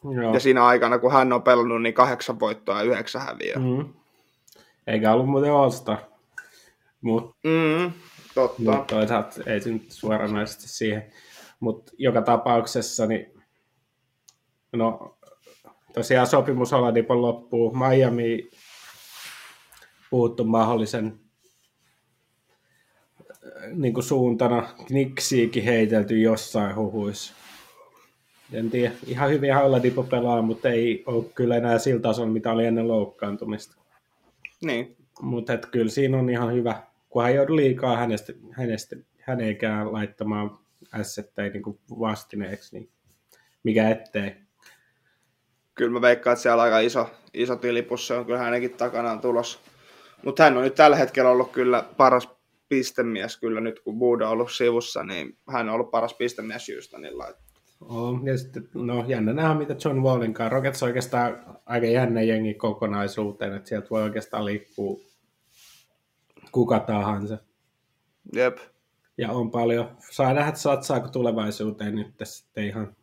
Joo. 0.03 0.33
Ja 0.33 0.39
siinä 0.39 0.65
aikana, 0.65 0.99
kun 0.99 1.11
hän 1.11 1.33
on 1.33 1.43
pelannut, 1.43 1.81
niin 1.81 1.93
kahdeksan 1.93 2.39
voittoa 2.39 2.77
ja 2.77 2.83
yhdeksän 2.91 3.21
häviöä. 3.21 3.59
Mm. 3.59 3.93
Eikä 4.87 5.13
ollut 5.13 5.29
muuten 5.29 5.51
All-Star. 5.51 5.97
Mutta 7.01 7.35
Mm, 7.43 7.91
totta. 8.35 8.61
Mutta 8.61 8.95
toisaalta 8.95 9.41
ei 9.45 9.61
se 9.61 9.69
nyt 9.69 9.91
suoranaisesti 9.91 10.67
siihen. 10.67 11.11
Mutta 11.59 11.91
joka 11.97 12.21
tapauksessa, 12.21 13.05
niin 13.05 13.33
no 14.73 15.14
tosiaan 15.95 16.27
sopimus 16.27 16.73
Oladipon 16.73 17.21
loppuu. 17.21 17.73
Miami 17.75 18.49
puhuttu 20.09 20.43
mahdollisen 20.43 21.19
niin 23.73 23.93
kuin 23.93 24.03
suuntana. 24.03 24.69
Knicksiikin 24.87 25.63
heitelty 25.63 26.19
jossain 26.19 26.75
huhuissa. 26.75 27.33
En 28.53 28.69
tiedä, 28.69 28.91
ihan 29.05 29.29
hyvin 29.29 29.57
Oladipo 29.57 30.03
pelaa, 30.03 30.41
mutta 30.41 30.69
ei 30.69 31.03
ole 31.05 31.25
kyllä 31.35 31.55
enää 31.57 31.79
sillä 31.79 32.01
tasolla, 32.01 32.31
mitä 32.31 32.51
oli 32.51 32.65
ennen 32.65 32.87
loukkaantumista. 32.87 33.75
Niin. 34.63 34.95
Mutta 35.21 35.57
kyllä 35.57 35.91
siinä 35.91 36.17
on 36.17 36.29
ihan 36.29 36.53
hyvä, 36.53 36.83
kunhan 37.09 37.31
ei 37.31 37.35
joudu 37.35 37.55
liikaa 37.55 37.97
hänestä, 37.97 38.33
hänestä, 38.51 38.95
hänekään 39.19 39.93
laittamaan 39.93 40.57
assetteja 40.91 41.49
niin 41.49 41.79
vastineeksi, 41.99 42.79
niin 42.79 42.89
mikä 43.63 43.89
ettei. 43.89 44.44
Kyllä 45.75 45.91
mä 45.91 46.01
veikkaan, 46.01 46.31
että 46.33 46.41
siellä 46.41 46.63
aika 46.63 46.79
iso, 46.79 47.09
iso 47.33 47.55
tilipussi 47.55 48.13
on 48.13 48.25
kyllä 48.25 48.39
hänenkin 48.39 48.73
takanaan 48.73 49.21
tulos. 49.21 49.59
Mutta 50.25 50.43
hän 50.43 50.57
on 50.57 50.63
nyt 50.63 50.75
tällä 50.75 50.95
hetkellä 50.95 51.29
ollut 51.29 51.51
kyllä 51.51 51.83
paras 51.97 52.29
pistemies 52.69 53.37
kyllä 53.37 53.61
nyt, 53.61 53.79
kun 53.79 53.99
Buda 53.99 54.25
on 54.25 54.31
ollut 54.31 54.51
sivussa, 54.51 55.03
niin 55.03 55.37
hän 55.49 55.69
on 55.69 55.75
ollut 55.75 55.91
paras 55.91 56.13
pistemies 56.13 56.67
Houstonilla. 56.73 57.27
On. 57.81 58.27
Ja 58.27 58.37
sitten, 58.37 58.69
no 58.73 59.05
jännä 59.07 59.33
nähdä, 59.33 59.53
mitä 59.53 59.75
John 59.85 60.03
Wallin 60.03 60.33
kanssa. 60.33 60.49
Rockets 60.49 60.83
on 60.83 60.87
oikeastaan 60.87 61.57
aika 61.65 61.87
jännä 61.87 62.21
jengi 62.21 62.53
kokonaisuuteen, 62.53 63.53
että 63.53 63.69
sieltä 63.69 63.87
voi 63.89 64.03
oikeastaan 64.03 64.45
liikkua 64.45 64.99
kuka 66.51 66.79
tahansa. 66.79 67.37
Jep. 68.33 68.57
Ja 69.17 69.31
on 69.31 69.51
paljon, 69.51 69.97
saa 70.11 70.33
nähdä, 70.33 70.49
että 70.49 70.61
satsaako 70.61 71.07
tulevaisuuteen 71.07 71.95
nyt 71.95 72.07
sitten 72.23 72.65
ihan 72.65 72.95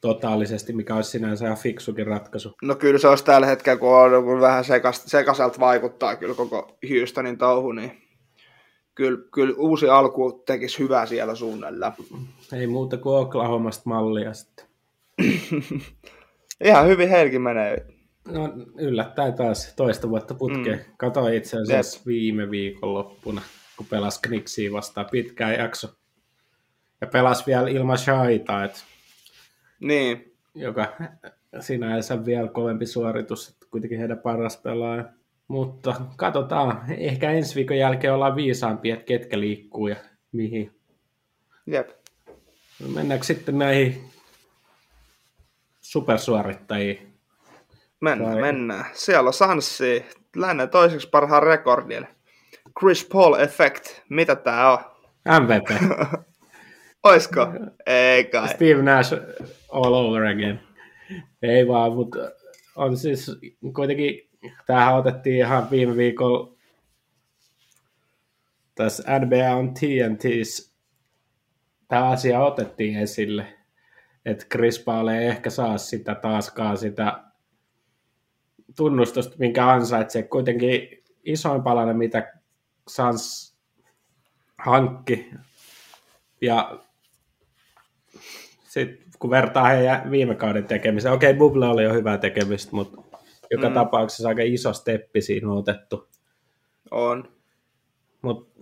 totaalisesti, 0.00 0.72
mikä 0.72 0.94
olisi 0.96 1.10
sinänsä 1.10 1.44
ihan 1.44 1.58
fiksukin 1.58 2.06
ratkaisu. 2.06 2.56
No 2.62 2.74
kyllä 2.74 2.98
se 2.98 3.08
olisi 3.08 3.24
tällä 3.24 3.46
hetkellä, 3.46 3.78
kun 3.78 3.96
on 3.96 4.24
kun 4.24 4.40
vähän 4.40 4.64
sekas, 4.64 5.58
vaikuttaa 5.60 6.16
kyllä 6.16 6.34
koko 6.34 6.78
Houstonin 6.90 7.38
touhu, 7.38 7.72
niin 7.72 7.92
kyllä, 8.94 9.18
kyllä 9.34 9.54
uusi 9.58 9.88
alku 9.88 10.42
tekisi 10.46 10.78
hyvää 10.78 11.06
siellä 11.06 11.34
suunnalla. 11.34 11.92
Ei 12.52 12.66
muuta 12.66 12.96
kuin 12.96 13.16
Oklahomasta 13.16 13.82
mallia 13.84 14.34
sitten. 14.34 14.66
Ihan 16.64 16.86
hyvin 16.86 17.08
heilläkin 17.08 17.42
menee. 17.42 17.86
No 18.28 18.52
yllättäen 18.78 19.34
taas 19.34 19.72
toista 19.76 20.08
vuotta 20.08 20.34
putkeen. 20.34 20.78
Mm. 20.78 20.94
Katoin 20.96 21.34
itse 21.34 21.56
asiassa 21.56 22.00
viime 22.06 22.50
viikon 22.50 22.94
loppuna 22.94 23.42
kun 23.80 23.86
pelasi 23.86 24.20
Knicksiä 24.22 24.72
vastaan 24.72 25.06
pitkään 25.10 25.54
jakso. 25.54 25.88
Ja 27.00 27.06
pelasi 27.06 27.46
vielä 27.46 27.68
ilman 27.68 27.98
Shaita, 27.98 28.64
että 28.64 28.80
Niin, 29.80 30.36
joka 30.54 30.86
sinänsä 31.60 32.24
vielä 32.24 32.48
kovempi 32.48 32.86
suoritus, 32.86 33.48
että 33.48 33.66
kuitenkin 33.70 33.98
heidän 33.98 34.18
paras 34.18 34.56
pelaaja. 34.56 35.04
Mutta 35.48 36.00
katsotaan, 36.16 36.82
ehkä 36.98 37.30
ensi 37.30 37.54
viikon 37.54 37.78
jälkeen 37.78 38.14
ollaan 38.14 38.36
viisaampia, 38.36 38.94
että 38.94 39.06
ketkä 39.06 39.40
liikkuu 39.40 39.88
ja 39.88 39.96
mihin. 40.32 40.72
jep. 41.66 41.88
Mennäänkö 42.94 43.26
sitten 43.26 43.58
näihin 43.58 44.04
supersuorittajiin? 45.80 47.12
Mennään, 48.00 48.32
Vai- 48.32 48.40
mennään. 48.42 48.84
Siellä 48.92 49.28
on 49.28 49.34
Sanssi, 49.34 50.04
lännen 50.36 50.70
toiseksi 50.70 51.08
parhaan 51.08 51.42
rekordin. 51.42 52.06
Chris 52.80 53.08
Paul 53.12 53.34
Effect, 53.34 53.86
mitä 54.08 54.36
tää 54.36 54.72
on? 54.72 54.78
MVP. 55.40 55.68
Oisko? 57.02 57.46
Ei 57.86 58.24
kai. 58.24 58.48
Steve 58.48 58.82
Nash 58.82 59.14
all 59.72 59.94
over 59.94 60.26
again. 60.26 60.60
Ei 61.42 61.68
vaan, 61.68 61.92
mutta 61.92 62.18
on 62.76 62.96
siis 62.96 63.38
kuitenkin, 63.74 64.30
tämähän 64.66 64.96
otettiin 64.96 65.36
ihan 65.36 65.70
viime 65.70 65.96
viikolla 65.96 66.60
tässä 68.74 69.18
NBA 69.18 69.56
on 69.56 69.74
TNTs, 69.74 70.74
tämä 71.88 72.08
asia 72.08 72.40
otettiin 72.44 72.98
esille, 72.98 73.46
että 74.24 74.46
Chris 74.52 74.78
Paul 74.78 75.08
ei 75.08 75.26
ehkä 75.26 75.50
saa 75.50 75.78
sitä 75.78 76.14
taaskaan 76.14 76.78
sitä 76.78 77.24
tunnustusta, 78.76 79.36
minkä 79.38 79.68
ansaitsee. 79.68 80.22
Kuitenkin 80.22 81.02
isoin 81.24 81.62
palanen, 81.62 81.96
mitä 81.96 82.32
Sans 82.88 83.56
hankki. 84.58 85.30
Ja 86.40 86.78
sitten 88.70 89.10
kun 89.18 89.30
vertaa 89.30 89.68
heidän 89.68 90.10
viime 90.10 90.34
kauden 90.34 90.64
tekemiseen, 90.64 91.14
okei, 91.14 91.34
Bubble 91.34 91.66
oli 91.66 91.82
jo 91.82 91.92
hyvää 91.92 92.18
tekemistä, 92.18 92.76
mutta 92.76 93.02
joka 93.50 93.68
Mm. 93.68 93.74
tapauksessa 93.74 94.28
aika 94.28 94.42
iso 94.42 94.72
steppi 94.72 95.20
siinä 95.20 95.50
on 95.50 95.58
otettu. 95.58 96.08
On. 96.90 97.32
Mut, 98.22 98.52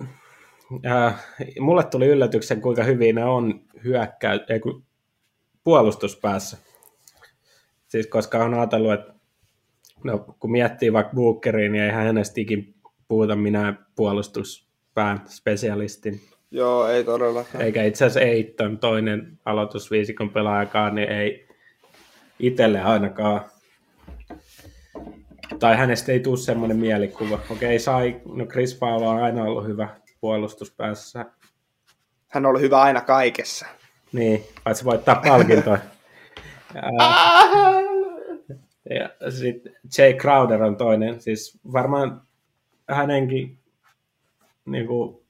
äh, 0.87 1.27
mulle 1.61 1.85
tuli 1.85 2.07
yllätyksen, 2.07 2.61
kuinka 2.61 2.85
hyvin 2.85 3.15
ne 3.15 3.25
on 3.25 3.61
hyökkäy, 3.85 4.41
ei, 4.49 4.61
kun 4.61 4.85
puolustuspäässä. 5.65 6.57
Siis 7.89 8.07
koska 8.07 8.45
on 8.45 8.55
ajatellut, 8.55 8.93
että 8.93 9.15
no, 10.05 10.19
kun 10.41 10.51
miettii 10.51 10.93
vaikka 10.93 11.15
Bookeria, 11.15 11.71
niin 11.71 11.85
eihän 11.85 12.05
hänestä 12.05 12.41
ikin 12.41 12.75
puhuta 13.09 13.37
minä 13.37 13.75
puolustuspään 13.97 15.21
spesialistin. 15.29 16.21
Joo, 16.51 16.89
ei 16.89 17.05
todellakaan. 17.05 17.65
Eikä 17.65 17.85
itse 17.85 18.05
asiassa 18.05 18.21
Eitton 18.21 18.79
toinen 18.79 19.39
aloitusviisikon 19.45 20.31
pelaajakaan, 20.31 20.95
niin 20.95 21.09
ei 21.09 21.49
itselle 22.39 22.81
ainakaan. 22.81 23.41
Tai 25.59 25.77
hänestä 25.77 26.13
ei 26.13 26.21
tule 26.21 26.37
semmoinen 26.37 26.77
mielikuva. 26.77 27.39
Okei, 27.51 27.79
sai, 27.79 28.21
no 28.25 28.47
Chris 28.47 28.75
Paul 28.75 29.03
on 29.03 29.23
aina 29.23 29.45
ollut 29.45 29.67
hyvä 29.67 29.89
puolustuspäässä. 30.21 31.25
Hän 32.29 32.47
on 32.47 32.49
ollut 32.49 32.63
hyvä 32.63 32.81
aina 32.81 33.01
kaikessa. 33.01 33.67
Niin, 34.13 34.45
paitsi 34.65 34.85
voittaa 34.85 35.21
palkintoja. 35.29 35.79
Ää, 36.75 37.45
ja 38.99 39.31
sitten 39.31 39.77
Jay 39.99 40.15
Crowder 40.15 40.63
on 40.63 40.77
toinen. 40.77 41.21
Siis 41.21 41.59
varmaan 41.73 42.23
hänenkin 42.91 43.59
niin 44.67 44.87
kuin, 44.87 45.28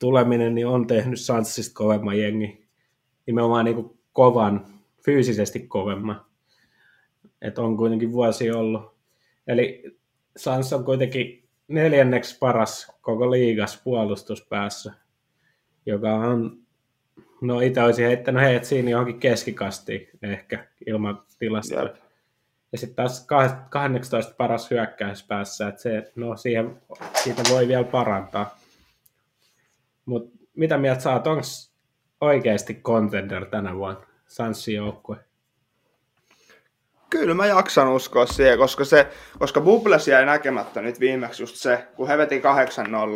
tuleminen 0.00 0.54
niin 0.54 0.66
on 0.66 0.86
tehnyt 0.86 1.20
Sanssista 1.20 1.74
kovemman 1.74 2.18
jengi. 2.18 2.66
Nimenomaan 3.26 3.64
niin 3.64 3.74
kuin, 3.74 3.98
kovan, 4.12 4.66
fyysisesti 5.04 5.60
kovemman. 5.60 6.24
Että 7.42 7.62
on 7.62 7.76
kuitenkin 7.76 8.12
vuosi 8.12 8.50
ollut. 8.50 8.94
Eli 9.46 9.84
Sans 10.36 10.72
on 10.72 10.84
kuitenkin 10.84 11.48
neljänneksi 11.68 12.38
paras 12.38 12.92
koko 13.00 13.30
liigas 13.30 13.80
puolustuspäässä, 13.84 14.92
joka 15.86 16.14
on, 16.14 16.58
no 17.40 17.60
itse 17.60 17.82
olisin 17.82 18.06
heittänyt 18.06 18.42
heidät 18.42 18.64
siinä 18.64 18.90
johonkin 18.90 19.20
keskikastiin 19.20 20.08
ehkä 20.22 20.66
ilman 20.86 21.22
tilastoja. 21.38 21.82
Jep. 21.82 21.96
Ja 22.72 22.78
sitten 22.78 22.96
taas 22.96 23.26
kah- 23.26 23.68
12 23.70 24.34
paras 24.36 24.70
hyökkäyspäässä, 24.70 25.68
että 25.68 25.82
se, 25.82 26.12
no 26.16 26.36
siihen, 26.36 26.82
siitä 27.22 27.42
voi 27.50 27.68
vielä 27.68 27.84
parantaa. 27.84 28.59
Mutta 30.10 30.38
mitä 30.56 30.78
mieltä 30.78 31.12
oot, 31.12 31.26
onko 31.26 31.42
oikeasti 32.20 32.74
contender 32.74 33.46
tänä 33.46 33.76
vuonna, 33.76 34.06
Sanssin 34.26 34.74
joukkue? 34.74 35.16
Kyllä 37.10 37.34
mä 37.34 37.46
jaksan 37.46 37.88
uskoa 37.88 38.26
siihen, 38.26 38.58
koska, 38.58 38.84
se, 38.84 39.08
koska 39.38 39.60
Bubbles 39.60 40.08
jäi 40.08 40.26
näkemättä 40.26 40.82
nyt 40.82 41.00
viimeksi 41.00 41.42
just 41.42 41.56
se, 41.56 41.88
kun 41.96 42.08
he 42.08 42.18
veti 42.18 42.42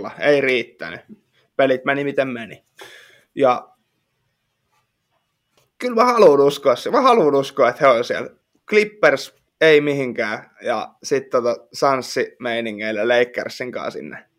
8-0, 0.09 0.11
ei 0.19 0.41
riittänyt. 0.41 1.01
Pelit 1.57 1.85
meni 1.85 2.05
miten 2.05 2.29
meni. 2.29 2.65
Ja 3.35 3.69
kyllä 5.79 5.95
mä 5.95 6.05
haluan 6.05 6.41
uskoa 6.41 6.77
se. 6.77 6.91
Mä 6.91 7.01
haluan 7.01 7.35
uskoa, 7.35 7.69
että 7.69 7.87
he 7.87 7.93
on 7.93 8.05
siellä. 8.05 8.31
Clippers 8.69 9.37
ei 9.61 9.81
mihinkään. 9.81 10.51
Ja 10.63 10.95
sitten 11.03 11.31
tota 11.31 11.67
Sanssi 11.73 12.37
meiningeille 12.39 13.05
Lakersin 13.05 13.73
kanssa 13.73 13.91
sinne. 13.91 14.34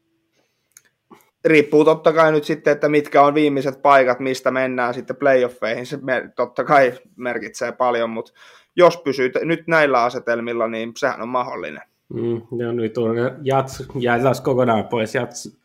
Riippuu 1.46 1.86
totta 1.86 2.14
kai 2.14 2.32
nyt 2.32 2.44
sitten, 2.44 2.72
että 2.72 2.90
mitkä 2.90 3.22
on 3.22 3.34
viimeiset 3.34 3.82
paikat, 3.82 4.20
mistä 4.20 4.52
mennään 4.52 4.94
sitten 4.94 5.16
playoffeihin. 5.16 5.86
Se 5.86 6.00
totta 6.36 6.64
kai 6.64 6.94
merkitsee 7.16 7.72
paljon, 7.72 8.10
mutta 8.10 8.32
jos 8.76 8.98
pysyy 8.98 9.32
nyt 9.44 9.68
näillä 9.68 10.04
asetelmilla, 10.04 10.68
niin 10.68 10.92
sehän 10.98 11.22
on 11.22 11.30
mahdollinen. 11.30 11.82
Mm, 12.14 12.42
no 12.52 12.72
nyt 12.72 12.98
on 12.98 13.16
Jats 13.42 13.84
jäi 14.00 14.22
taas 14.22 14.42
kokonaan 14.42 14.88
pois. 14.88 15.16
Jats 15.16 15.58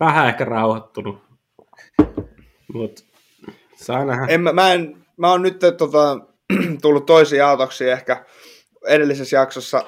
vähän 0.00 0.28
ehkä 0.28 0.44
rauhoittunut. 0.44 1.18
Mutta 2.72 3.02
saa 3.76 4.04
nähdä. 4.04 4.26
En, 4.28 4.40
mä, 4.40 4.52
mä, 4.52 4.72
en, 4.72 4.96
mä 5.16 5.30
oon 5.30 5.42
nyt 5.42 5.58
tota, 5.76 6.18
tullut 6.82 7.06
toisiin 7.06 7.44
autoksiin 7.44 7.92
ehkä 7.92 8.24
edellisessä 8.86 9.36
jaksossa 9.36 9.82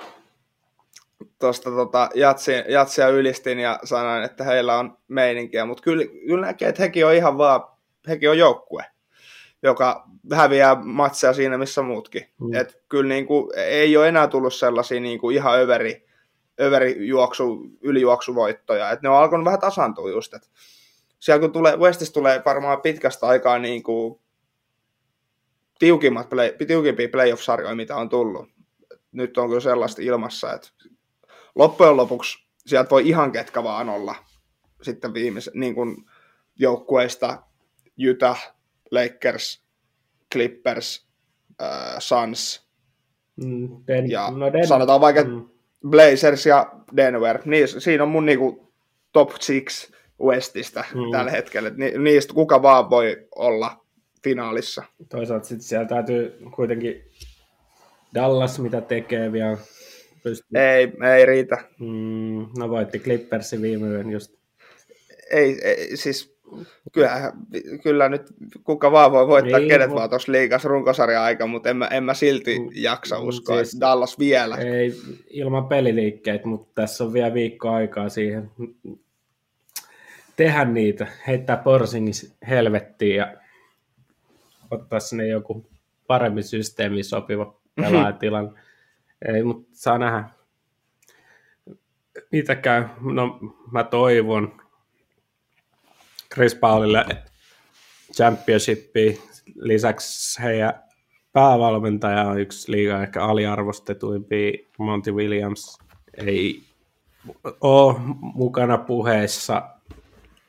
tuosta 1.38 1.70
tota, 1.70 2.10
jatsia, 2.14 2.64
jatsia 2.68 3.08
ylistin 3.08 3.58
ja 3.58 3.78
sanoin, 3.84 4.24
että 4.24 4.44
heillä 4.44 4.78
on 4.78 4.98
meininkiä, 5.08 5.64
mutta 5.64 5.82
kyllä, 5.82 6.04
kyllä 6.26 6.46
näkee, 6.46 6.68
että 6.68 6.82
hekin 6.82 7.06
on 7.06 7.14
ihan 7.14 7.38
vaan, 7.38 7.60
hekin 8.08 8.30
on 8.30 8.38
joukkue, 8.38 8.84
joka 9.62 10.08
häviää 10.32 10.74
matseja 10.74 11.32
siinä, 11.32 11.58
missä 11.58 11.82
muutkin. 11.82 12.26
Mm. 12.40 12.54
Et 12.54 12.82
kyllä 12.88 13.08
niin 13.08 13.26
kuin, 13.26 13.50
ei 13.56 13.96
ole 13.96 14.08
enää 14.08 14.28
tullut 14.28 14.54
sellaisia 14.54 15.00
niin 15.00 15.18
kuin 15.18 15.36
ihan 15.36 15.60
överi, 15.60 16.06
överi 16.60 17.06
juoksu, 17.06 17.70
ylijuoksuvoittoja, 17.80 18.90
että 18.90 19.02
ne 19.02 19.08
on 19.08 19.16
alkanut 19.16 19.44
vähän 19.44 19.60
tasaantua 19.60 20.10
just, 20.10 20.34
että 20.34 20.48
siellä 21.20 21.40
kun 21.40 21.52
tulee, 21.52 21.76
Westistä 21.76 22.14
tulee 22.14 22.42
varmaan 22.44 22.80
pitkästä 22.80 23.26
aikaa 23.26 23.58
niin 23.58 23.82
kuin 23.82 24.20
tiukimmat 25.78 26.28
play, 26.28 26.52
tiukimpia 26.66 27.08
playoff-sarjoja, 27.08 27.74
mitä 27.74 27.96
on 27.96 28.08
tullut. 28.08 28.48
Nyt 29.12 29.38
on 29.38 29.48
kyllä 29.48 29.60
sellaista 29.60 30.02
ilmassa, 30.02 30.52
että 30.52 30.68
loppujen 31.58 31.96
lopuksi 31.96 32.38
sieltä 32.66 32.90
voi 32.90 33.08
ihan 33.08 33.32
ketkä 33.32 33.62
vaan 33.62 33.88
olla 33.88 34.14
sitten 34.82 35.14
viimeisen 35.14 35.52
niin 35.56 35.74
kuin 35.74 35.96
joukkueista 36.56 37.42
Utah, 38.10 38.52
Lakers, 38.90 39.64
Clippers, 40.32 41.08
äh, 41.62 41.96
Suns 41.98 42.68
Mm, 43.44 43.68
Den, 43.86 44.10
ja 44.10 44.30
no 44.30 44.52
Den, 44.52 44.66
sanotaan 44.66 45.00
vaikka 45.00 45.24
mm, 45.24 45.48
Blazers 45.88 46.46
ja 46.46 46.72
Denver. 46.96 47.38
Niin, 47.44 47.68
siinä 47.68 48.02
on 48.02 48.08
mun 48.08 48.26
niinku 48.26 48.72
top 49.12 49.30
six 49.40 49.90
Westistä 50.22 50.84
mm. 50.94 51.00
tällä 51.12 51.30
hetkellä. 51.30 51.70
Ni, 51.70 51.98
niistä 51.98 52.34
kuka 52.34 52.62
vaan 52.62 52.90
voi 52.90 53.28
olla 53.36 53.84
finaalissa. 54.24 54.82
toisaalta 55.08 55.46
sitten 55.46 55.68
siellä 55.68 55.86
täytyy 55.86 56.38
kuitenkin 56.56 57.04
Dallas, 58.14 58.58
mitä 58.58 58.80
tekee 58.80 59.32
vielä. 59.32 59.56
Pystyy, 60.22 60.60
Ei, 60.60 60.92
ei 61.16 61.26
riitä. 61.26 61.58
mm, 61.78 62.46
no 62.58 62.68
voitti 62.68 62.98
Clippersin 62.98 63.62
viime 63.62 63.86
yön 63.88 64.10
just. 64.10 64.34
Ei, 65.30 65.58
ei 65.64 65.96
siis 65.96 66.38
kyllä, 66.92 67.32
kyllä 67.82 68.08
nyt 68.08 68.22
kuka 68.64 68.92
vaan 68.92 69.12
voi 69.12 69.26
voittaa 69.28 69.58
Niin, 69.58 69.68
kenet 69.70 69.88
mut- 69.90 69.94
vaan 69.98 70.10
tuossa 70.10 70.32
liikas 70.32 70.64
runkosarja 70.64 71.22
aika, 71.24 71.46
mutta 71.46 71.70
en 71.70 71.76
mä, 71.76 71.86
en 71.86 72.04
mä 72.04 72.14
silti 72.14 72.58
Mm, 72.58 72.68
jaksa 72.74 73.18
uskoa, 73.18 73.56
siis- 73.56 73.74
että 73.74 73.86
Dallas 73.86 74.18
vielä. 74.18 74.56
Ei 74.56 74.94
ilman 75.30 75.66
peliliikkeitä, 75.68 76.46
mutta 76.48 76.82
tässä 76.82 77.04
on 77.04 77.12
vielä 77.12 77.34
viikko 77.34 77.70
aikaa 77.70 78.08
siihen 78.08 78.50
tehdä 80.36 80.64
niitä, 80.64 81.06
heittää 81.26 81.56
Porzingis 81.56 82.34
helvettiin 82.48 83.16
ja 83.16 83.34
ottaa 84.70 85.00
sinne 85.00 85.26
joku 85.26 85.66
paremmin 86.06 86.44
systeemiin 86.44 87.04
sopiva 87.04 87.60
pelaajatilan. 87.76 88.58
Ei, 89.26 89.42
mutta 89.42 89.68
saa 89.72 89.98
nähdä. 89.98 90.24
Mitä 92.32 92.54
käy? 92.54 92.84
No, 93.00 93.38
mä 93.72 93.84
toivon, 93.84 94.60
Chris 96.34 96.54
Paulille 96.54 97.06
championshippi. 98.12 99.20
Lisäksi 99.54 100.42
heidän 100.42 100.82
päävalmentaja 101.32 102.24
on 102.24 102.40
yksi 102.40 102.72
liiga 102.72 103.02
ehkä 103.02 103.24
aliarvostetuimpia, 103.24 104.52
Monty 104.78 105.12
Williams. 105.12 105.78
Ei 106.26 106.62
ole 107.60 107.94
mukana 108.20 108.78
puheissa, 108.78 109.68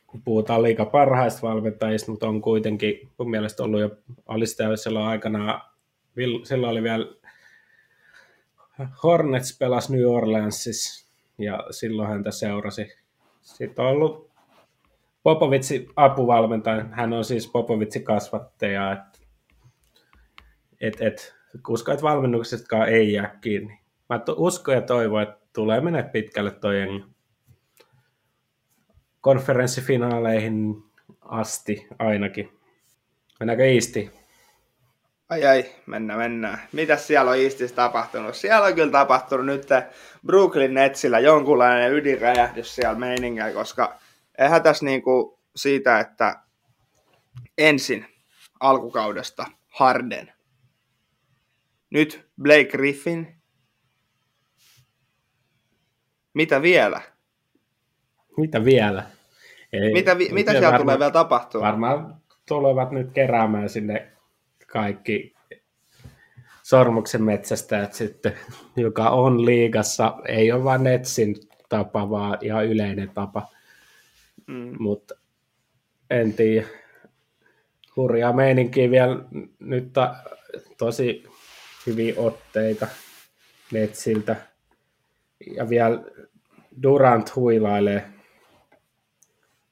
kun 0.07 0.21
puhutaan 0.21 0.63
liiga 0.63 0.85
parhaista 0.85 1.47
valmentajista, 1.47 2.11
mutta 2.11 2.27
on 2.27 2.41
kuitenkin 2.41 3.09
mun 3.17 3.29
mielestä 3.29 3.63
ollut 3.63 3.81
jo 3.81 3.89
alistaja 4.27 4.77
silloin 4.77 5.05
aikana, 5.05 5.61
silloin 6.43 6.71
oli 6.71 6.83
vielä 6.83 7.05
Hornets 9.03 9.57
pelasi 9.57 9.93
New 9.93 10.05
Orleansissa 10.05 11.09
ja 11.37 11.67
silloin 11.71 12.09
häntä 12.09 12.31
seurasi. 12.31 12.87
Sitten 13.41 13.85
on 13.85 13.91
ollut 13.91 14.29
Popovitsi 15.23 15.87
apuvalmentaja, 15.95 16.85
hän 16.91 17.13
on 17.13 17.25
siis 17.25 17.47
Popovitsi 17.47 17.99
kasvattaja, 17.99 18.91
että 18.91 19.19
et, 20.81 21.01
et, 21.01 21.35
uskon, 21.67 21.93
että 21.93 22.03
valmennuksestakaan 22.03 22.89
ei 22.89 23.13
jää 23.13 23.37
kiinni. 23.41 23.79
Mä 24.09 24.21
uskon 24.37 24.75
ja 24.75 24.81
toivon, 24.81 25.21
että 25.21 25.47
tulee 25.53 25.81
mennä 25.81 26.03
pitkälle 26.03 26.51
toi 26.51 26.75
konferenssifinaaleihin 29.21 30.83
asti 31.21 31.87
ainakin. 31.99 32.59
Mennäänkö 33.39 33.65
Iisti? 33.65 34.11
Ai 35.29 35.45
ai, 35.45 35.65
mennään, 35.85 36.19
mennään. 36.19 36.59
Mitäs 36.71 37.07
siellä 37.07 37.31
on 37.31 37.37
Eastissä 37.37 37.75
tapahtunut? 37.75 38.35
Siellä 38.35 38.67
on 38.67 38.75
kyllä 38.75 38.91
tapahtunut 38.91 39.45
nyt 39.45 39.67
Brooklyn 40.25 40.73
Netsillä 40.73 41.19
jonkunlainen 41.19 41.93
ydinräjähdys 41.93 42.75
siellä 42.75 42.95
meiningillä, 42.95 43.51
koska 43.51 43.99
eihän 44.37 44.63
tässä 44.63 44.85
niinku 44.85 45.39
siitä, 45.55 45.99
että 45.99 46.35
ensin 47.57 48.05
alkukaudesta 48.59 49.45
Harden. 49.67 50.33
Nyt 51.89 52.29
Blake 52.41 52.65
Griffin. 52.65 53.35
Mitä 56.33 56.61
vielä? 56.61 57.01
Mitä 58.37 58.65
vielä? 58.65 59.03
Ei, 59.73 59.93
mitä, 59.93 60.17
vi- 60.17 60.29
mitä 60.31 60.51
siellä 60.51 60.67
varma, 60.67 60.79
tulee 60.83 60.99
vielä 60.99 61.11
tapahtua? 61.11 61.61
Varmaan 61.61 62.21
tulevat 62.47 62.91
nyt 62.91 63.11
keräämään 63.11 63.69
sinne 63.69 64.11
kaikki 64.71 65.33
sormuksen 66.63 67.23
metsästäjät 67.23 67.93
sitten, 67.93 68.33
joka 68.75 69.09
on 69.09 69.45
liigassa, 69.45 70.17
ei 70.27 70.51
ole 70.51 70.63
vain 70.63 70.83
Netsin 70.83 71.35
tapa, 71.69 72.09
vaan 72.09 72.37
ihan 72.41 72.65
yleinen 72.65 73.09
tapa. 73.09 73.47
Mm. 74.47 74.75
Mutta 74.79 75.15
en 76.09 76.33
tiedä. 76.33 76.67
Hurjaa 77.95 78.33
meininkiä 78.33 78.91
vielä 78.91 79.19
nyt 79.59 79.93
ta, 79.93 80.15
tosi 80.77 81.23
hyviä 81.87 82.13
otteita 82.17 82.87
Netsiltä. 83.71 84.35
Ja 85.55 85.69
vielä 85.69 86.03
Durant 86.83 87.35
huilailee. 87.35 88.05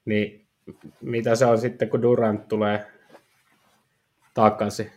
Niin 0.06 0.48
mitä 1.02 1.36
se 1.36 1.46
on 1.46 1.58
sitten, 1.58 1.90
kun 1.90 2.02
Durant 2.02 2.48
tulee 2.48 2.97
takaisin? 4.42 4.92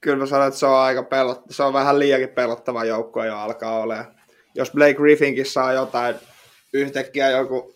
Kyllä 0.00 0.16
mä 0.16 0.26
sanon, 0.26 0.46
että 0.46 0.60
se 0.60 0.66
on 0.66 0.76
aika 0.78 1.02
pelot, 1.02 1.42
se 1.50 1.62
on 1.62 1.72
vähän 1.72 1.98
liiankin 1.98 2.28
pelottava 2.28 2.84
joukko 2.84 3.24
jo 3.24 3.36
alkaa 3.36 3.78
olemaan. 3.78 4.06
Jos 4.54 4.72
Blake 4.72 4.94
Griffinkin 4.94 5.46
saa 5.46 5.72
jotain 5.72 6.14
yhtäkkiä 6.72 7.30
joku 7.30 7.74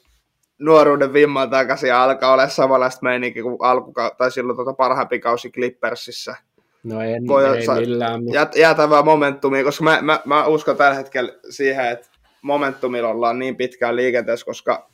nuoruuden 0.59 1.13
vimman 1.13 1.51
takaisin 1.51 1.89
ja 1.89 2.05
alkaa 2.05 2.33
olla 2.33 2.49
samanlaista 2.49 3.01
meininkiä 3.03 3.43
kuin 3.43 3.57
alkuka- 3.61 4.15
tai 4.19 4.31
silloin 4.31 4.57
tuota 4.57 4.73
parhaampi 4.73 5.19
kausi 5.19 5.51
Clippersissä. 5.51 6.37
No 6.83 7.01
en, 7.01 7.27
Voi 7.27 7.57
ei 7.57 7.67
sa- 7.67 7.75
millään. 7.75 8.29
Jät, 8.33 8.57
jäätävää 8.57 9.03
momentumia, 9.03 9.65
koska 9.65 9.85
mä, 9.85 9.99
mä, 10.03 10.21
mä, 10.25 10.47
uskon 10.47 10.77
tällä 10.77 10.95
hetkellä 10.97 11.33
siihen, 11.51 11.87
että 11.87 12.09
momentumilla 12.43 13.09
ollaan 13.09 13.39
niin 13.39 13.57
pitkään 13.57 13.97
liikenteessä, 13.97 14.47
koska 14.47 14.89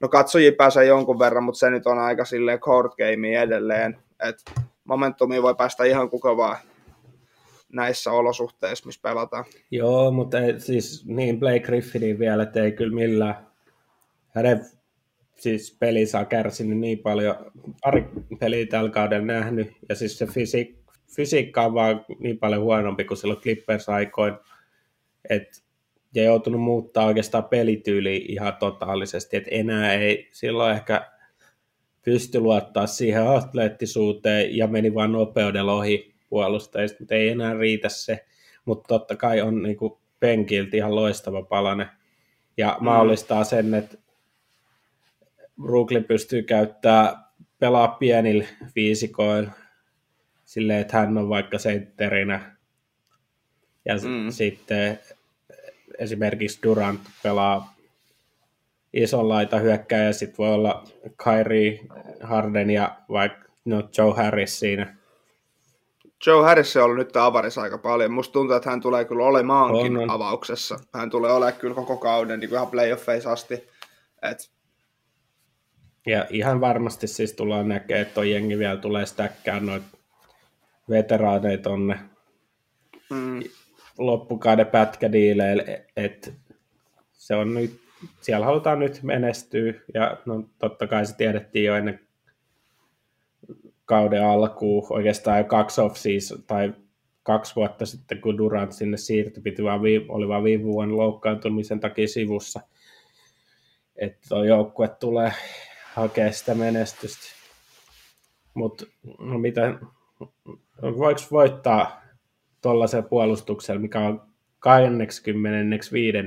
no 0.00 0.08
katsojia 0.08 0.52
pääsee 0.52 0.84
jonkun 0.84 1.18
verran, 1.18 1.44
mutta 1.44 1.58
se 1.58 1.70
nyt 1.70 1.86
on 1.86 1.98
aika 1.98 2.24
silleen 2.24 2.60
court 2.60 2.92
game 2.96 3.42
edelleen, 3.42 3.98
että 4.28 4.52
momentumia 4.84 5.42
voi 5.42 5.54
päästä 5.54 5.84
ihan 5.84 6.10
kuka 6.10 6.36
vaan 6.36 6.56
näissä 7.72 8.12
olosuhteissa, 8.12 8.86
missä 8.86 9.00
pelataan. 9.02 9.44
Joo, 9.70 10.10
mutta 10.10 10.40
ei, 10.40 10.60
siis 10.60 11.06
niin 11.06 11.40
Blake 11.40 11.60
Griffinin 11.60 12.18
vielä, 12.18 12.42
että 12.42 12.62
ei 12.62 12.72
kyllä 12.72 12.94
millään 12.94 13.46
hänen 14.28 14.66
siis 15.34 15.76
peli 15.80 16.06
saa 16.06 16.24
kärsinyt 16.24 16.78
niin 16.78 16.98
paljon, 16.98 17.36
pari 17.82 18.08
peliä 18.38 18.66
tällä 18.66 18.90
kaudella 18.90 19.26
nähnyt, 19.26 19.72
ja 19.88 19.94
siis 19.94 20.18
se 20.18 20.26
fysiik, 20.26 20.76
fysiikka 21.16 21.62
on 21.62 21.74
vaan 21.74 22.04
niin 22.18 22.38
paljon 22.38 22.62
huonompi 22.62 23.04
kuin 23.04 23.18
silloin 23.18 23.40
Clippers 23.40 23.88
aikoin, 23.88 24.34
että 25.30 25.62
ja 26.14 26.24
joutunut 26.24 26.60
muuttaa 26.60 27.06
oikeastaan 27.06 27.44
pelityyli 27.44 28.16
ihan 28.16 28.56
totaalisesti, 28.56 29.36
että 29.36 29.50
enää 29.52 29.94
ei 29.94 30.28
silloin 30.32 30.74
ehkä 30.74 31.11
pysty 32.04 32.40
luottaa 32.40 32.86
siihen 32.86 33.28
atleettisuuteen 33.28 34.56
ja 34.56 34.66
meni 34.66 34.94
vaan 34.94 35.12
nopeudella 35.12 35.74
ohi 35.74 36.14
puolustajista, 36.28 36.96
mutta 37.00 37.14
ei 37.14 37.28
enää 37.28 37.54
riitä 37.54 37.88
se, 37.88 38.26
mutta 38.64 38.88
totta 38.88 39.16
kai 39.16 39.40
on 39.40 39.62
niin 39.62 39.76
kuin 39.76 39.92
penkiltä 40.20 40.76
ihan 40.76 40.94
loistava 40.94 41.42
palane 41.42 41.88
ja 42.56 42.76
mm. 42.80 42.84
mahdollistaa 42.84 43.44
sen, 43.44 43.74
että 43.74 43.98
Brooklyn 45.62 46.04
pystyy 46.04 46.42
käyttämään 46.42 47.16
pelaa 47.58 47.88
pienillä 47.88 48.44
viisikoilla 48.74 49.50
silleen, 50.44 50.80
että 50.80 50.98
hän 50.98 51.18
on 51.18 51.28
vaikka 51.28 51.58
sentterinä 51.58 52.56
ja 53.84 53.94
mm. 53.94 54.30
sitten 54.30 54.98
esimerkiksi 55.98 56.58
Durant 56.62 57.00
pelaa 57.22 57.74
ison 58.92 59.28
laita 59.28 59.58
hyökkää 59.58 60.04
ja 60.04 60.12
sitten 60.12 60.38
voi 60.38 60.54
olla 60.54 60.84
Kyrie 61.24 61.80
Harden 62.22 62.70
ja 62.70 62.96
vaikka 63.08 63.48
no, 63.64 63.88
Joe 63.98 64.14
Harris 64.16 64.58
siinä. 64.58 64.96
Joe 66.26 66.44
Harris 66.44 66.76
on 66.76 66.82
ollut 66.82 66.96
nyt 66.96 67.16
avarissa 67.16 67.62
aika 67.62 67.78
paljon. 67.78 68.12
Musta 68.12 68.32
tuntuu, 68.32 68.56
että 68.56 68.70
hän 68.70 68.80
tulee 68.80 69.04
kyllä 69.04 69.24
olemaankin 69.24 69.96
on, 69.96 70.02
on. 70.02 70.10
avauksessa. 70.10 70.78
Hän 70.94 71.10
tulee 71.10 71.32
olemaan 71.32 71.60
kyllä 71.60 71.74
koko 71.74 71.96
kauden 71.96 72.40
niin 72.40 72.48
kuin 72.48 72.56
ihan 72.56 72.70
playoffeissa 72.70 73.32
asti. 73.32 73.54
Et... 74.22 74.50
Ja 76.06 76.26
ihan 76.30 76.60
varmasti 76.60 77.06
siis 77.06 77.32
tullaan 77.32 77.68
näkemään, 77.68 78.02
että 78.02 78.14
toi 78.14 78.30
jengi 78.30 78.58
vielä 78.58 78.76
tulee 78.76 79.06
stäkkää 79.06 79.60
noita 79.60 79.86
veteraaneita 80.90 81.62
tonne 81.62 81.98
mm. 83.10 83.42
loppukauden 83.98 84.66
pätkädiileille, 84.66 85.86
että 85.96 86.30
se 87.12 87.34
on 87.34 87.54
nyt 87.54 87.81
siellä 88.20 88.46
halutaan 88.46 88.78
nyt 88.78 89.02
menestyä, 89.02 89.72
ja 89.94 90.16
no, 90.26 90.44
totta 90.58 90.86
kai 90.86 91.06
se 91.06 91.16
tiedettiin 91.16 91.64
jo 91.64 91.76
ennen 91.76 92.00
kauden 93.84 94.24
alkuun, 94.24 94.86
oikeastaan 94.90 95.38
jo 95.38 95.44
kaksi 95.44 95.80
off 95.80 95.96
tai 96.46 96.72
kaksi 97.22 97.56
vuotta 97.56 97.86
sitten, 97.86 98.20
kun 98.20 98.38
Durant 98.38 98.72
sinne 98.72 98.96
siirtyi, 98.96 99.42
piti 99.42 99.64
vaan 99.64 99.82
viime, 99.82 100.06
oli 100.08 100.28
vaan 100.28 100.44
viime 100.44 100.64
vuonna 100.64 100.96
loukkaantumisen 100.96 101.80
takia 101.80 102.08
sivussa, 102.08 102.60
että 103.96 104.28
tuo 104.28 104.44
joukkue 104.44 104.88
tulee 104.88 105.32
hakea 105.94 106.32
sitä 106.32 106.54
menestystä. 106.54 107.24
Mutta 108.54 108.86
no 109.18 109.38
mitä, 109.38 109.78
voiko 110.82 111.20
voittaa 111.30 112.02
tuollaisen 112.62 113.04
puolustuksella, 113.04 113.80
mikä 113.80 114.00
on 114.00 114.22
25 114.58 116.22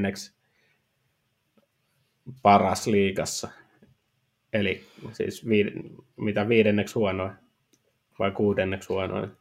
paras 2.41 2.87
liigassa. 2.87 3.49
Eli 4.53 4.85
siis 5.11 5.47
viid, 5.47 5.67
mitä 6.17 6.49
viidenneksi 6.49 6.95
huonoin 6.95 7.31
vai 8.19 8.31
kuudenneksi 8.31 8.89
huonoin? 8.89 9.31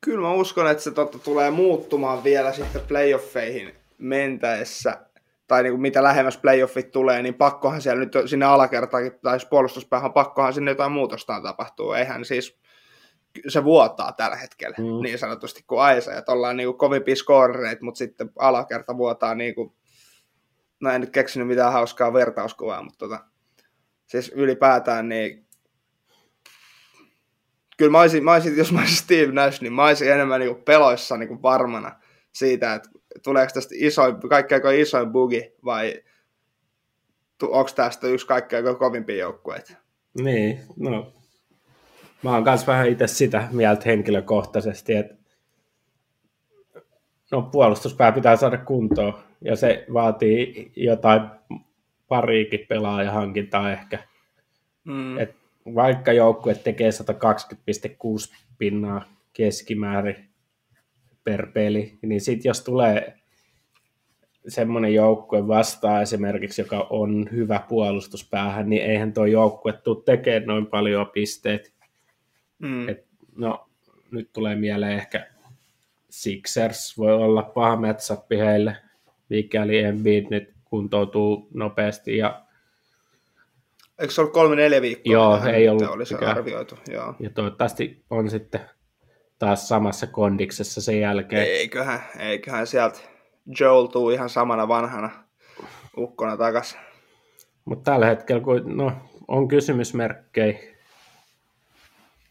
Kyllä 0.00 0.20
mä 0.20 0.32
uskon, 0.32 0.70
että 0.70 0.82
se 0.82 0.90
totta 0.90 1.18
tulee 1.18 1.50
muuttumaan 1.50 2.24
vielä 2.24 2.52
sitten 2.52 2.82
playoffeihin 2.88 3.74
mentäessä, 3.98 5.06
tai 5.48 5.62
niin 5.62 5.72
kuin 5.72 5.80
mitä 5.80 6.02
lähemmäs 6.02 6.36
playoffit 6.36 6.90
tulee, 6.90 7.22
niin 7.22 7.34
pakkohan 7.34 7.82
siellä 7.82 8.00
nyt 8.00 8.12
sinne 8.26 8.46
alakertaakin, 8.46 9.12
tai 9.22 9.38
puolustuspäähän 9.50 10.12
pakkohan 10.12 10.52
sinne 10.52 10.70
jotain 10.70 10.92
muutosta 10.92 11.40
tapahtuu. 11.40 11.92
Eihän 11.92 12.24
siis, 12.24 12.60
se 13.48 13.64
vuotaa 13.64 14.12
tällä 14.12 14.36
hetkellä 14.36 14.76
mm. 14.78 15.02
niin 15.02 15.18
sanotusti 15.18 15.64
kuin 15.66 15.80
Aisa, 15.80 16.14
että 16.14 16.32
ollaan 16.32 16.56
niin 16.56 16.66
kuin 16.66 16.78
kovimpia 16.78 17.16
scorereita, 17.16 17.84
mutta 17.84 17.98
sitten 17.98 18.30
alakerta 18.38 18.96
vuotaa 18.96 19.34
niin 19.34 19.54
kuin 19.54 19.72
no 20.82 20.90
en 20.90 21.00
nyt 21.00 21.10
keksinyt 21.10 21.48
mitään 21.48 21.72
hauskaa 21.72 22.12
vertauskuvaa, 22.12 22.82
mutta 22.82 22.98
tota, 22.98 23.24
siis 24.06 24.32
ylipäätään 24.34 25.08
niin 25.08 25.46
kyllä 27.76 27.92
mä 27.92 28.00
olisin, 28.00 28.24
mä 28.24 28.32
olisin, 28.32 28.56
jos 28.56 28.72
mä 28.72 28.80
olisin 28.80 28.96
Steve 28.96 29.32
Nash, 29.32 29.62
niin 29.62 29.72
mä 29.72 29.84
olisin 29.84 30.12
enemmän 30.12 30.40
niin 30.40 30.54
kuin 30.54 30.64
peloissa 30.64 31.16
niin 31.16 31.28
kuin 31.28 31.42
varmana 31.42 32.00
siitä, 32.32 32.74
että 32.74 32.88
tuleeko 33.24 33.52
tästä 33.54 33.74
isoin, 33.78 34.16
kaikkein 34.28 34.80
isoin 34.80 35.12
bugi 35.12 35.52
vai 35.64 36.02
onko 37.42 37.70
tästä 37.76 38.06
yksi 38.06 38.26
kaikkein 38.26 38.64
kovimpia 38.78 39.16
joukkueita. 39.16 39.72
Niin, 40.22 40.60
no 40.76 41.12
mä 42.22 42.30
oon 42.30 42.44
kanssa 42.44 42.66
vähän 42.66 42.88
itse 42.88 43.06
sitä 43.06 43.48
mieltä 43.52 43.82
henkilökohtaisesti, 43.86 44.94
että 44.94 45.14
no 47.32 47.42
puolustuspää 47.42 48.12
pitää 48.12 48.36
saada 48.36 48.58
kuntoon 48.58 49.14
ja 49.44 49.56
se 49.56 49.84
vaatii 49.92 50.72
jotain 50.76 51.22
pariikin 52.08 52.66
pelaajahankintaa 52.68 53.72
ehkä. 53.72 53.98
Mm. 54.84 55.18
Et 55.18 55.36
vaikka 55.74 56.12
joukkue 56.12 56.54
tekee 56.54 56.90
120,6 56.90 58.34
pinnaa 58.58 59.04
keskimäärin 59.32 60.28
per 61.24 61.46
peli, 61.52 61.98
niin 62.02 62.20
sitten 62.20 62.50
jos 62.50 62.64
tulee 62.64 63.14
semmoinen 64.48 64.94
joukkue 64.94 65.48
vastaan 65.48 66.02
esimerkiksi, 66.02 66.60
joka 66.62 66.86
on 66.90 67.28
hyvä 67.32 67.60
puolustuspäähän, 67.68 68.70
niin 68.70 68.82
eihän 68.82 69.12
tuo 69.12 69.26
joukkue 69.26 69.72
tule 69.72 70.02
tekemään 70.04 70.46
noin 70.46 70.66
paljon 70.66 71.06
pisteet. 71.06 71.72
Mm. 72.58 72.88
Et, 72.88 73.04
no, 73.36 73.68
nyt 74.10 74.32
tulee 74.32 74.56
mieleen 74.56 74.92
ehkä 74.92 75.26
Sixers 76.10 76.98
voi 76.98 77.12
olla 77.12 77.42
paha 77.42 77.76
matchup 77.76 78.30
heille, 78.30 78.76
mikäli 79.32 79.78
Embiid 79.78 80.26
nyt 80.30 80.52
kuntoutuu 80.64 81.48
nopeasti. 81.54 82.16
Ja... 82.16 82.42
Eikö 83.98 84.12
se 84.12 84.20
ollut 84.20 84.34
kolme 84.34 84.56
neljä 84.56 84.82
viikkoa? 84.82 85.12
Joo, 85.12 85.44
ei 85.44 85.68
ollut. 85.68 85.88
Oli 85.88 86.06
se 86.06 86.16
arvioitu. 86.16 86.78
Joo. 86.90 87.14
Ja 87.20 87.30
toivottavasti 87.30 88.04
on 88.10 88.30
sitten 88.30 88.60
taas 89.38 89.68
samassa 89.68 90.06
kondiksessa 90.06 90.80
sen 90.80 91.00
jälkeen. 91.00 91.42
Eiköhän, 91.42 92.00
eiköhän 92.18 92.66
sieltä 92.66 92.98
Joel 93.60 93.86
tuu 93.86 94.10
ihan 94.10 94.28
samana 94.30 94.68
vanhana 94.68 95.10
ukkona 95.98 96.36
takas. 96.36 96.78
Mutta 97.64 97.90
tällä 97.90 98.06
hetkellä, 98.06 98.42
kun 98.42 98.76
no, 98.76 98.92
on 99.28 99.48
kysymysmerkkejä 99.48 100.58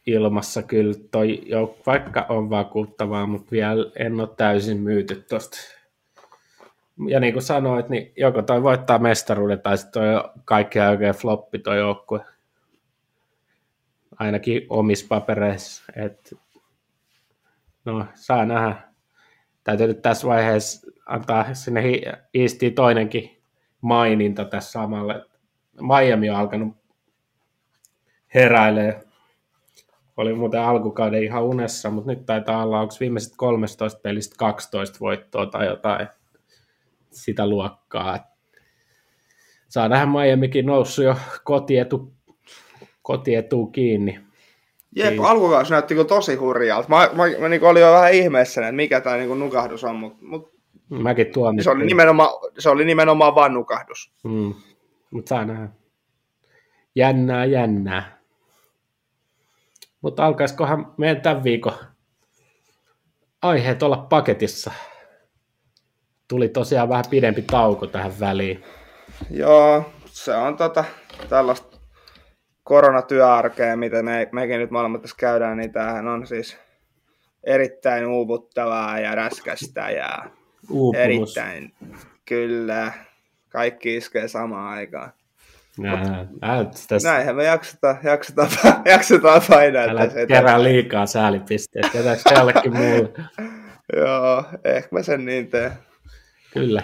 ilmassa 0.08 0.64
kyllä, 0.64 0.94
toi 1.12 1.42
vaikka 1.86 2.26
on 2.30 2.50
vakuuttavaa, 2.50 3.26
mutta 3.26 3.52
vielä 3.52 3.92
en 4.00 4.20
ole 4.20 4.30
täysin 4.38 4.78
myyty 4.78 5.26
tuosta. 5.30 5.58
Ja 7.08 7.20
niin 7.20 7.34
kuin 7.34 7.44
sanoit, 7.44 7.90
niin 7.90 8.14
joko 8.18 8.42
toi 8.42 8.64
voittaa 8.64 9.00
mestaruuden 9.00 9.62
tai 9.62 9.78
sitten 9.78 10.02
toi 10.02 10.32
kaikki 10.46 10.80
oikein 10.80 11.16
floppi 11.16 11.60
toi 11.60 11.78
joukkue. 11.78 12.26
Ainakin 14.20 14.66
omissa 14.70 15.06
papereissa. 15.10 15.84
Et, 15.96 16.34
no, 17.86 18.06
saa 18.14 18.46
nähdä. 18.46 18.76
Täytyy 19.64 19.88
nyt 19.88 20.02
tässä 20.02 20.28
vaiheessa 20.28 20.92
antaa 21.06 21.54
sinne 21.54 21.84
Eastiin 22.34 22.74
toinenkin 22.74 23.42
maininta 23.82 24.46
tässä 24.46 24.72
samalle. 24.72 25.26
Miami 25.82 26.30
on 26.30 26.36
alkanut 26.36 26.78
heräilee. 28.34 29.04
Oli 30.18 30.34
muuten 30.34 30.62
alkukauden 30.62 31.24
ihan 31.24 31.44
unessa, 31.44 31.90
mutta 31.90 32.12
nyt 32.12 32.26
taitaa 32.26 32.64
olla, 32.64 32.80
onko 32.80 32.94
viimeiset 33.00 33.34
13 33.38 34.00
pelistä 34.00 34.36
12 34.38 34.98
voittoa 35.00 35.46
tai 35.46 35.66
jotain 35.66 36.08
sitä 37.12 37.48
luokkaa. 37.48 38.20
Saa 39.70 39.90
nähdä 39.90 40.06
Miamikin 40.06 40.66
noussut 40.66 41.06
jo 41.06 41.16
kotietu, 41.44 42.14
kotietu 43.02 43.68
kiinni. 43.68 44.20
Jep, 44.96 45.20
alkukausi 45.20 45.72
näytti 45.72 45.94
kyllä 45.94 46.08
tosi 46.08 46.36
hurjalta. 46.36 46.90
Mä, 46.90 47.10
mä, 47.14 47.24
mä 47.40 47.50
niin 47.50 47.64
olin 47.64 47.82
jo 47.82 47.92
vähän 47.92 48.14
ihmeessä, 48.14 48.62
että 48.62 48.72
mikä 48.72 49.02
tämä 49.02 49.18
niin 49.18 49.40
nukahdus 49.40 49.84
on, 49.84 49.96
mutta 49.96 50.18
mut, 50.22 50.52
Mäkin 50.90 51.32
tuon. 51.32 51.64
Se 51.64 51.70
oli 51.70 51.86
nimenomaan, 51.86 52.30
se 52.60 52.70
oli 52.70 52.86
nimenomaan 52.86 53.36
vaan 53.36 53.54
nukahdus. 53.54 54.12
Mm. 54.24 54.54
Mutta 55.12 55.30
saa 55.30 55.46
nähdä. 55.46 55.70
Jännää, 56.96 57.46
jännää. 57.46 58.22
Mutta 60.02 60.26
alkaisikohan 60.26 60.94
meidän 60.98 61.22
tämän 61.22 61.44
viikon 61.44 61.74
aiheet 63.42 63.84
olla 63.84 63.98
paketissa? 63.98 64.72
Tuli 66.32 66.50
tosiaan 66.50 66.90
vähän 66.90 67.04
pidempi 67.10 67.42
tauko 67.42 67.88
tähän 67.88 68.12
väliin. 68.20 68.64
Joo, 69.30 69.92
se 70.06 70.36
on 70.36 70.58
tota, 70.58 70.84
tällaista 71.30 71.78
koronatyöarkea, 72.64 73.78
mitä 73.78 74.04
me, 74.04 74.30
mekin 74.32 74.60
nyt 74.60 74.72
molemmat 74.72 75.02
tässä 75.02 75.18
käydään, 75.20 75.58
niin 75.58 75.72
tämähän 75.72 76.08
on 76.08 76.28
siis 76.28 76.58
erittäin 77.44 78.06
uuvuttavaa 78.06 79.00
ja 79.00 79.16
raskasta 79.16 79.90
ja 79.90 80.30
Uupumus. 80.70 80.98
erittäin, 80.98 81.74
kyllä, 82.26 82.92
kaikki 83.50 83.96
iskee 83.96 84.28
samaan 84.28 84.74
aikaan. 84.74 85.12
Nää, 85.78 86.26
nää, 86.42 86.66
Näinhän 87.04 87.36
me 87.36 87.44
jaksetaan, 87.44 87.98
jaksetaan, 88.04 88.50
jaksetaan 88.86 89.42
painaa. 89.50 89.84
Älä 89.84 90.08
kerää 90.28 90.64
liikaa 90.64 91.06
säälipisteet, 91.06 91.94
jätäks 91.94 92.24
jollekin 92.36 92.78
muulle. 92.78 93.10
Joo, 93.98 94.44
ehkä 94.64 94.90
mä 94.92 95.04
sen 95.04 95.26
niin 95.26 95.48
teen. 95.48 95.72
Kyllä, 96.54 96.84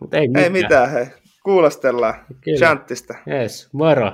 mutta 0.00 0.16
ei 0.16 0.28
mitään. 0.28 0.44
Ei 0.44 0.50
mitään, 0.50 0.90
hei. 0.90 1.06
Kuulostellaan. 1.44 2.14
Kyllä. 2.40 2.58
Chanttista. 2.58 3.14
Yes, 3.28 3.68
moro. 3.72 4.12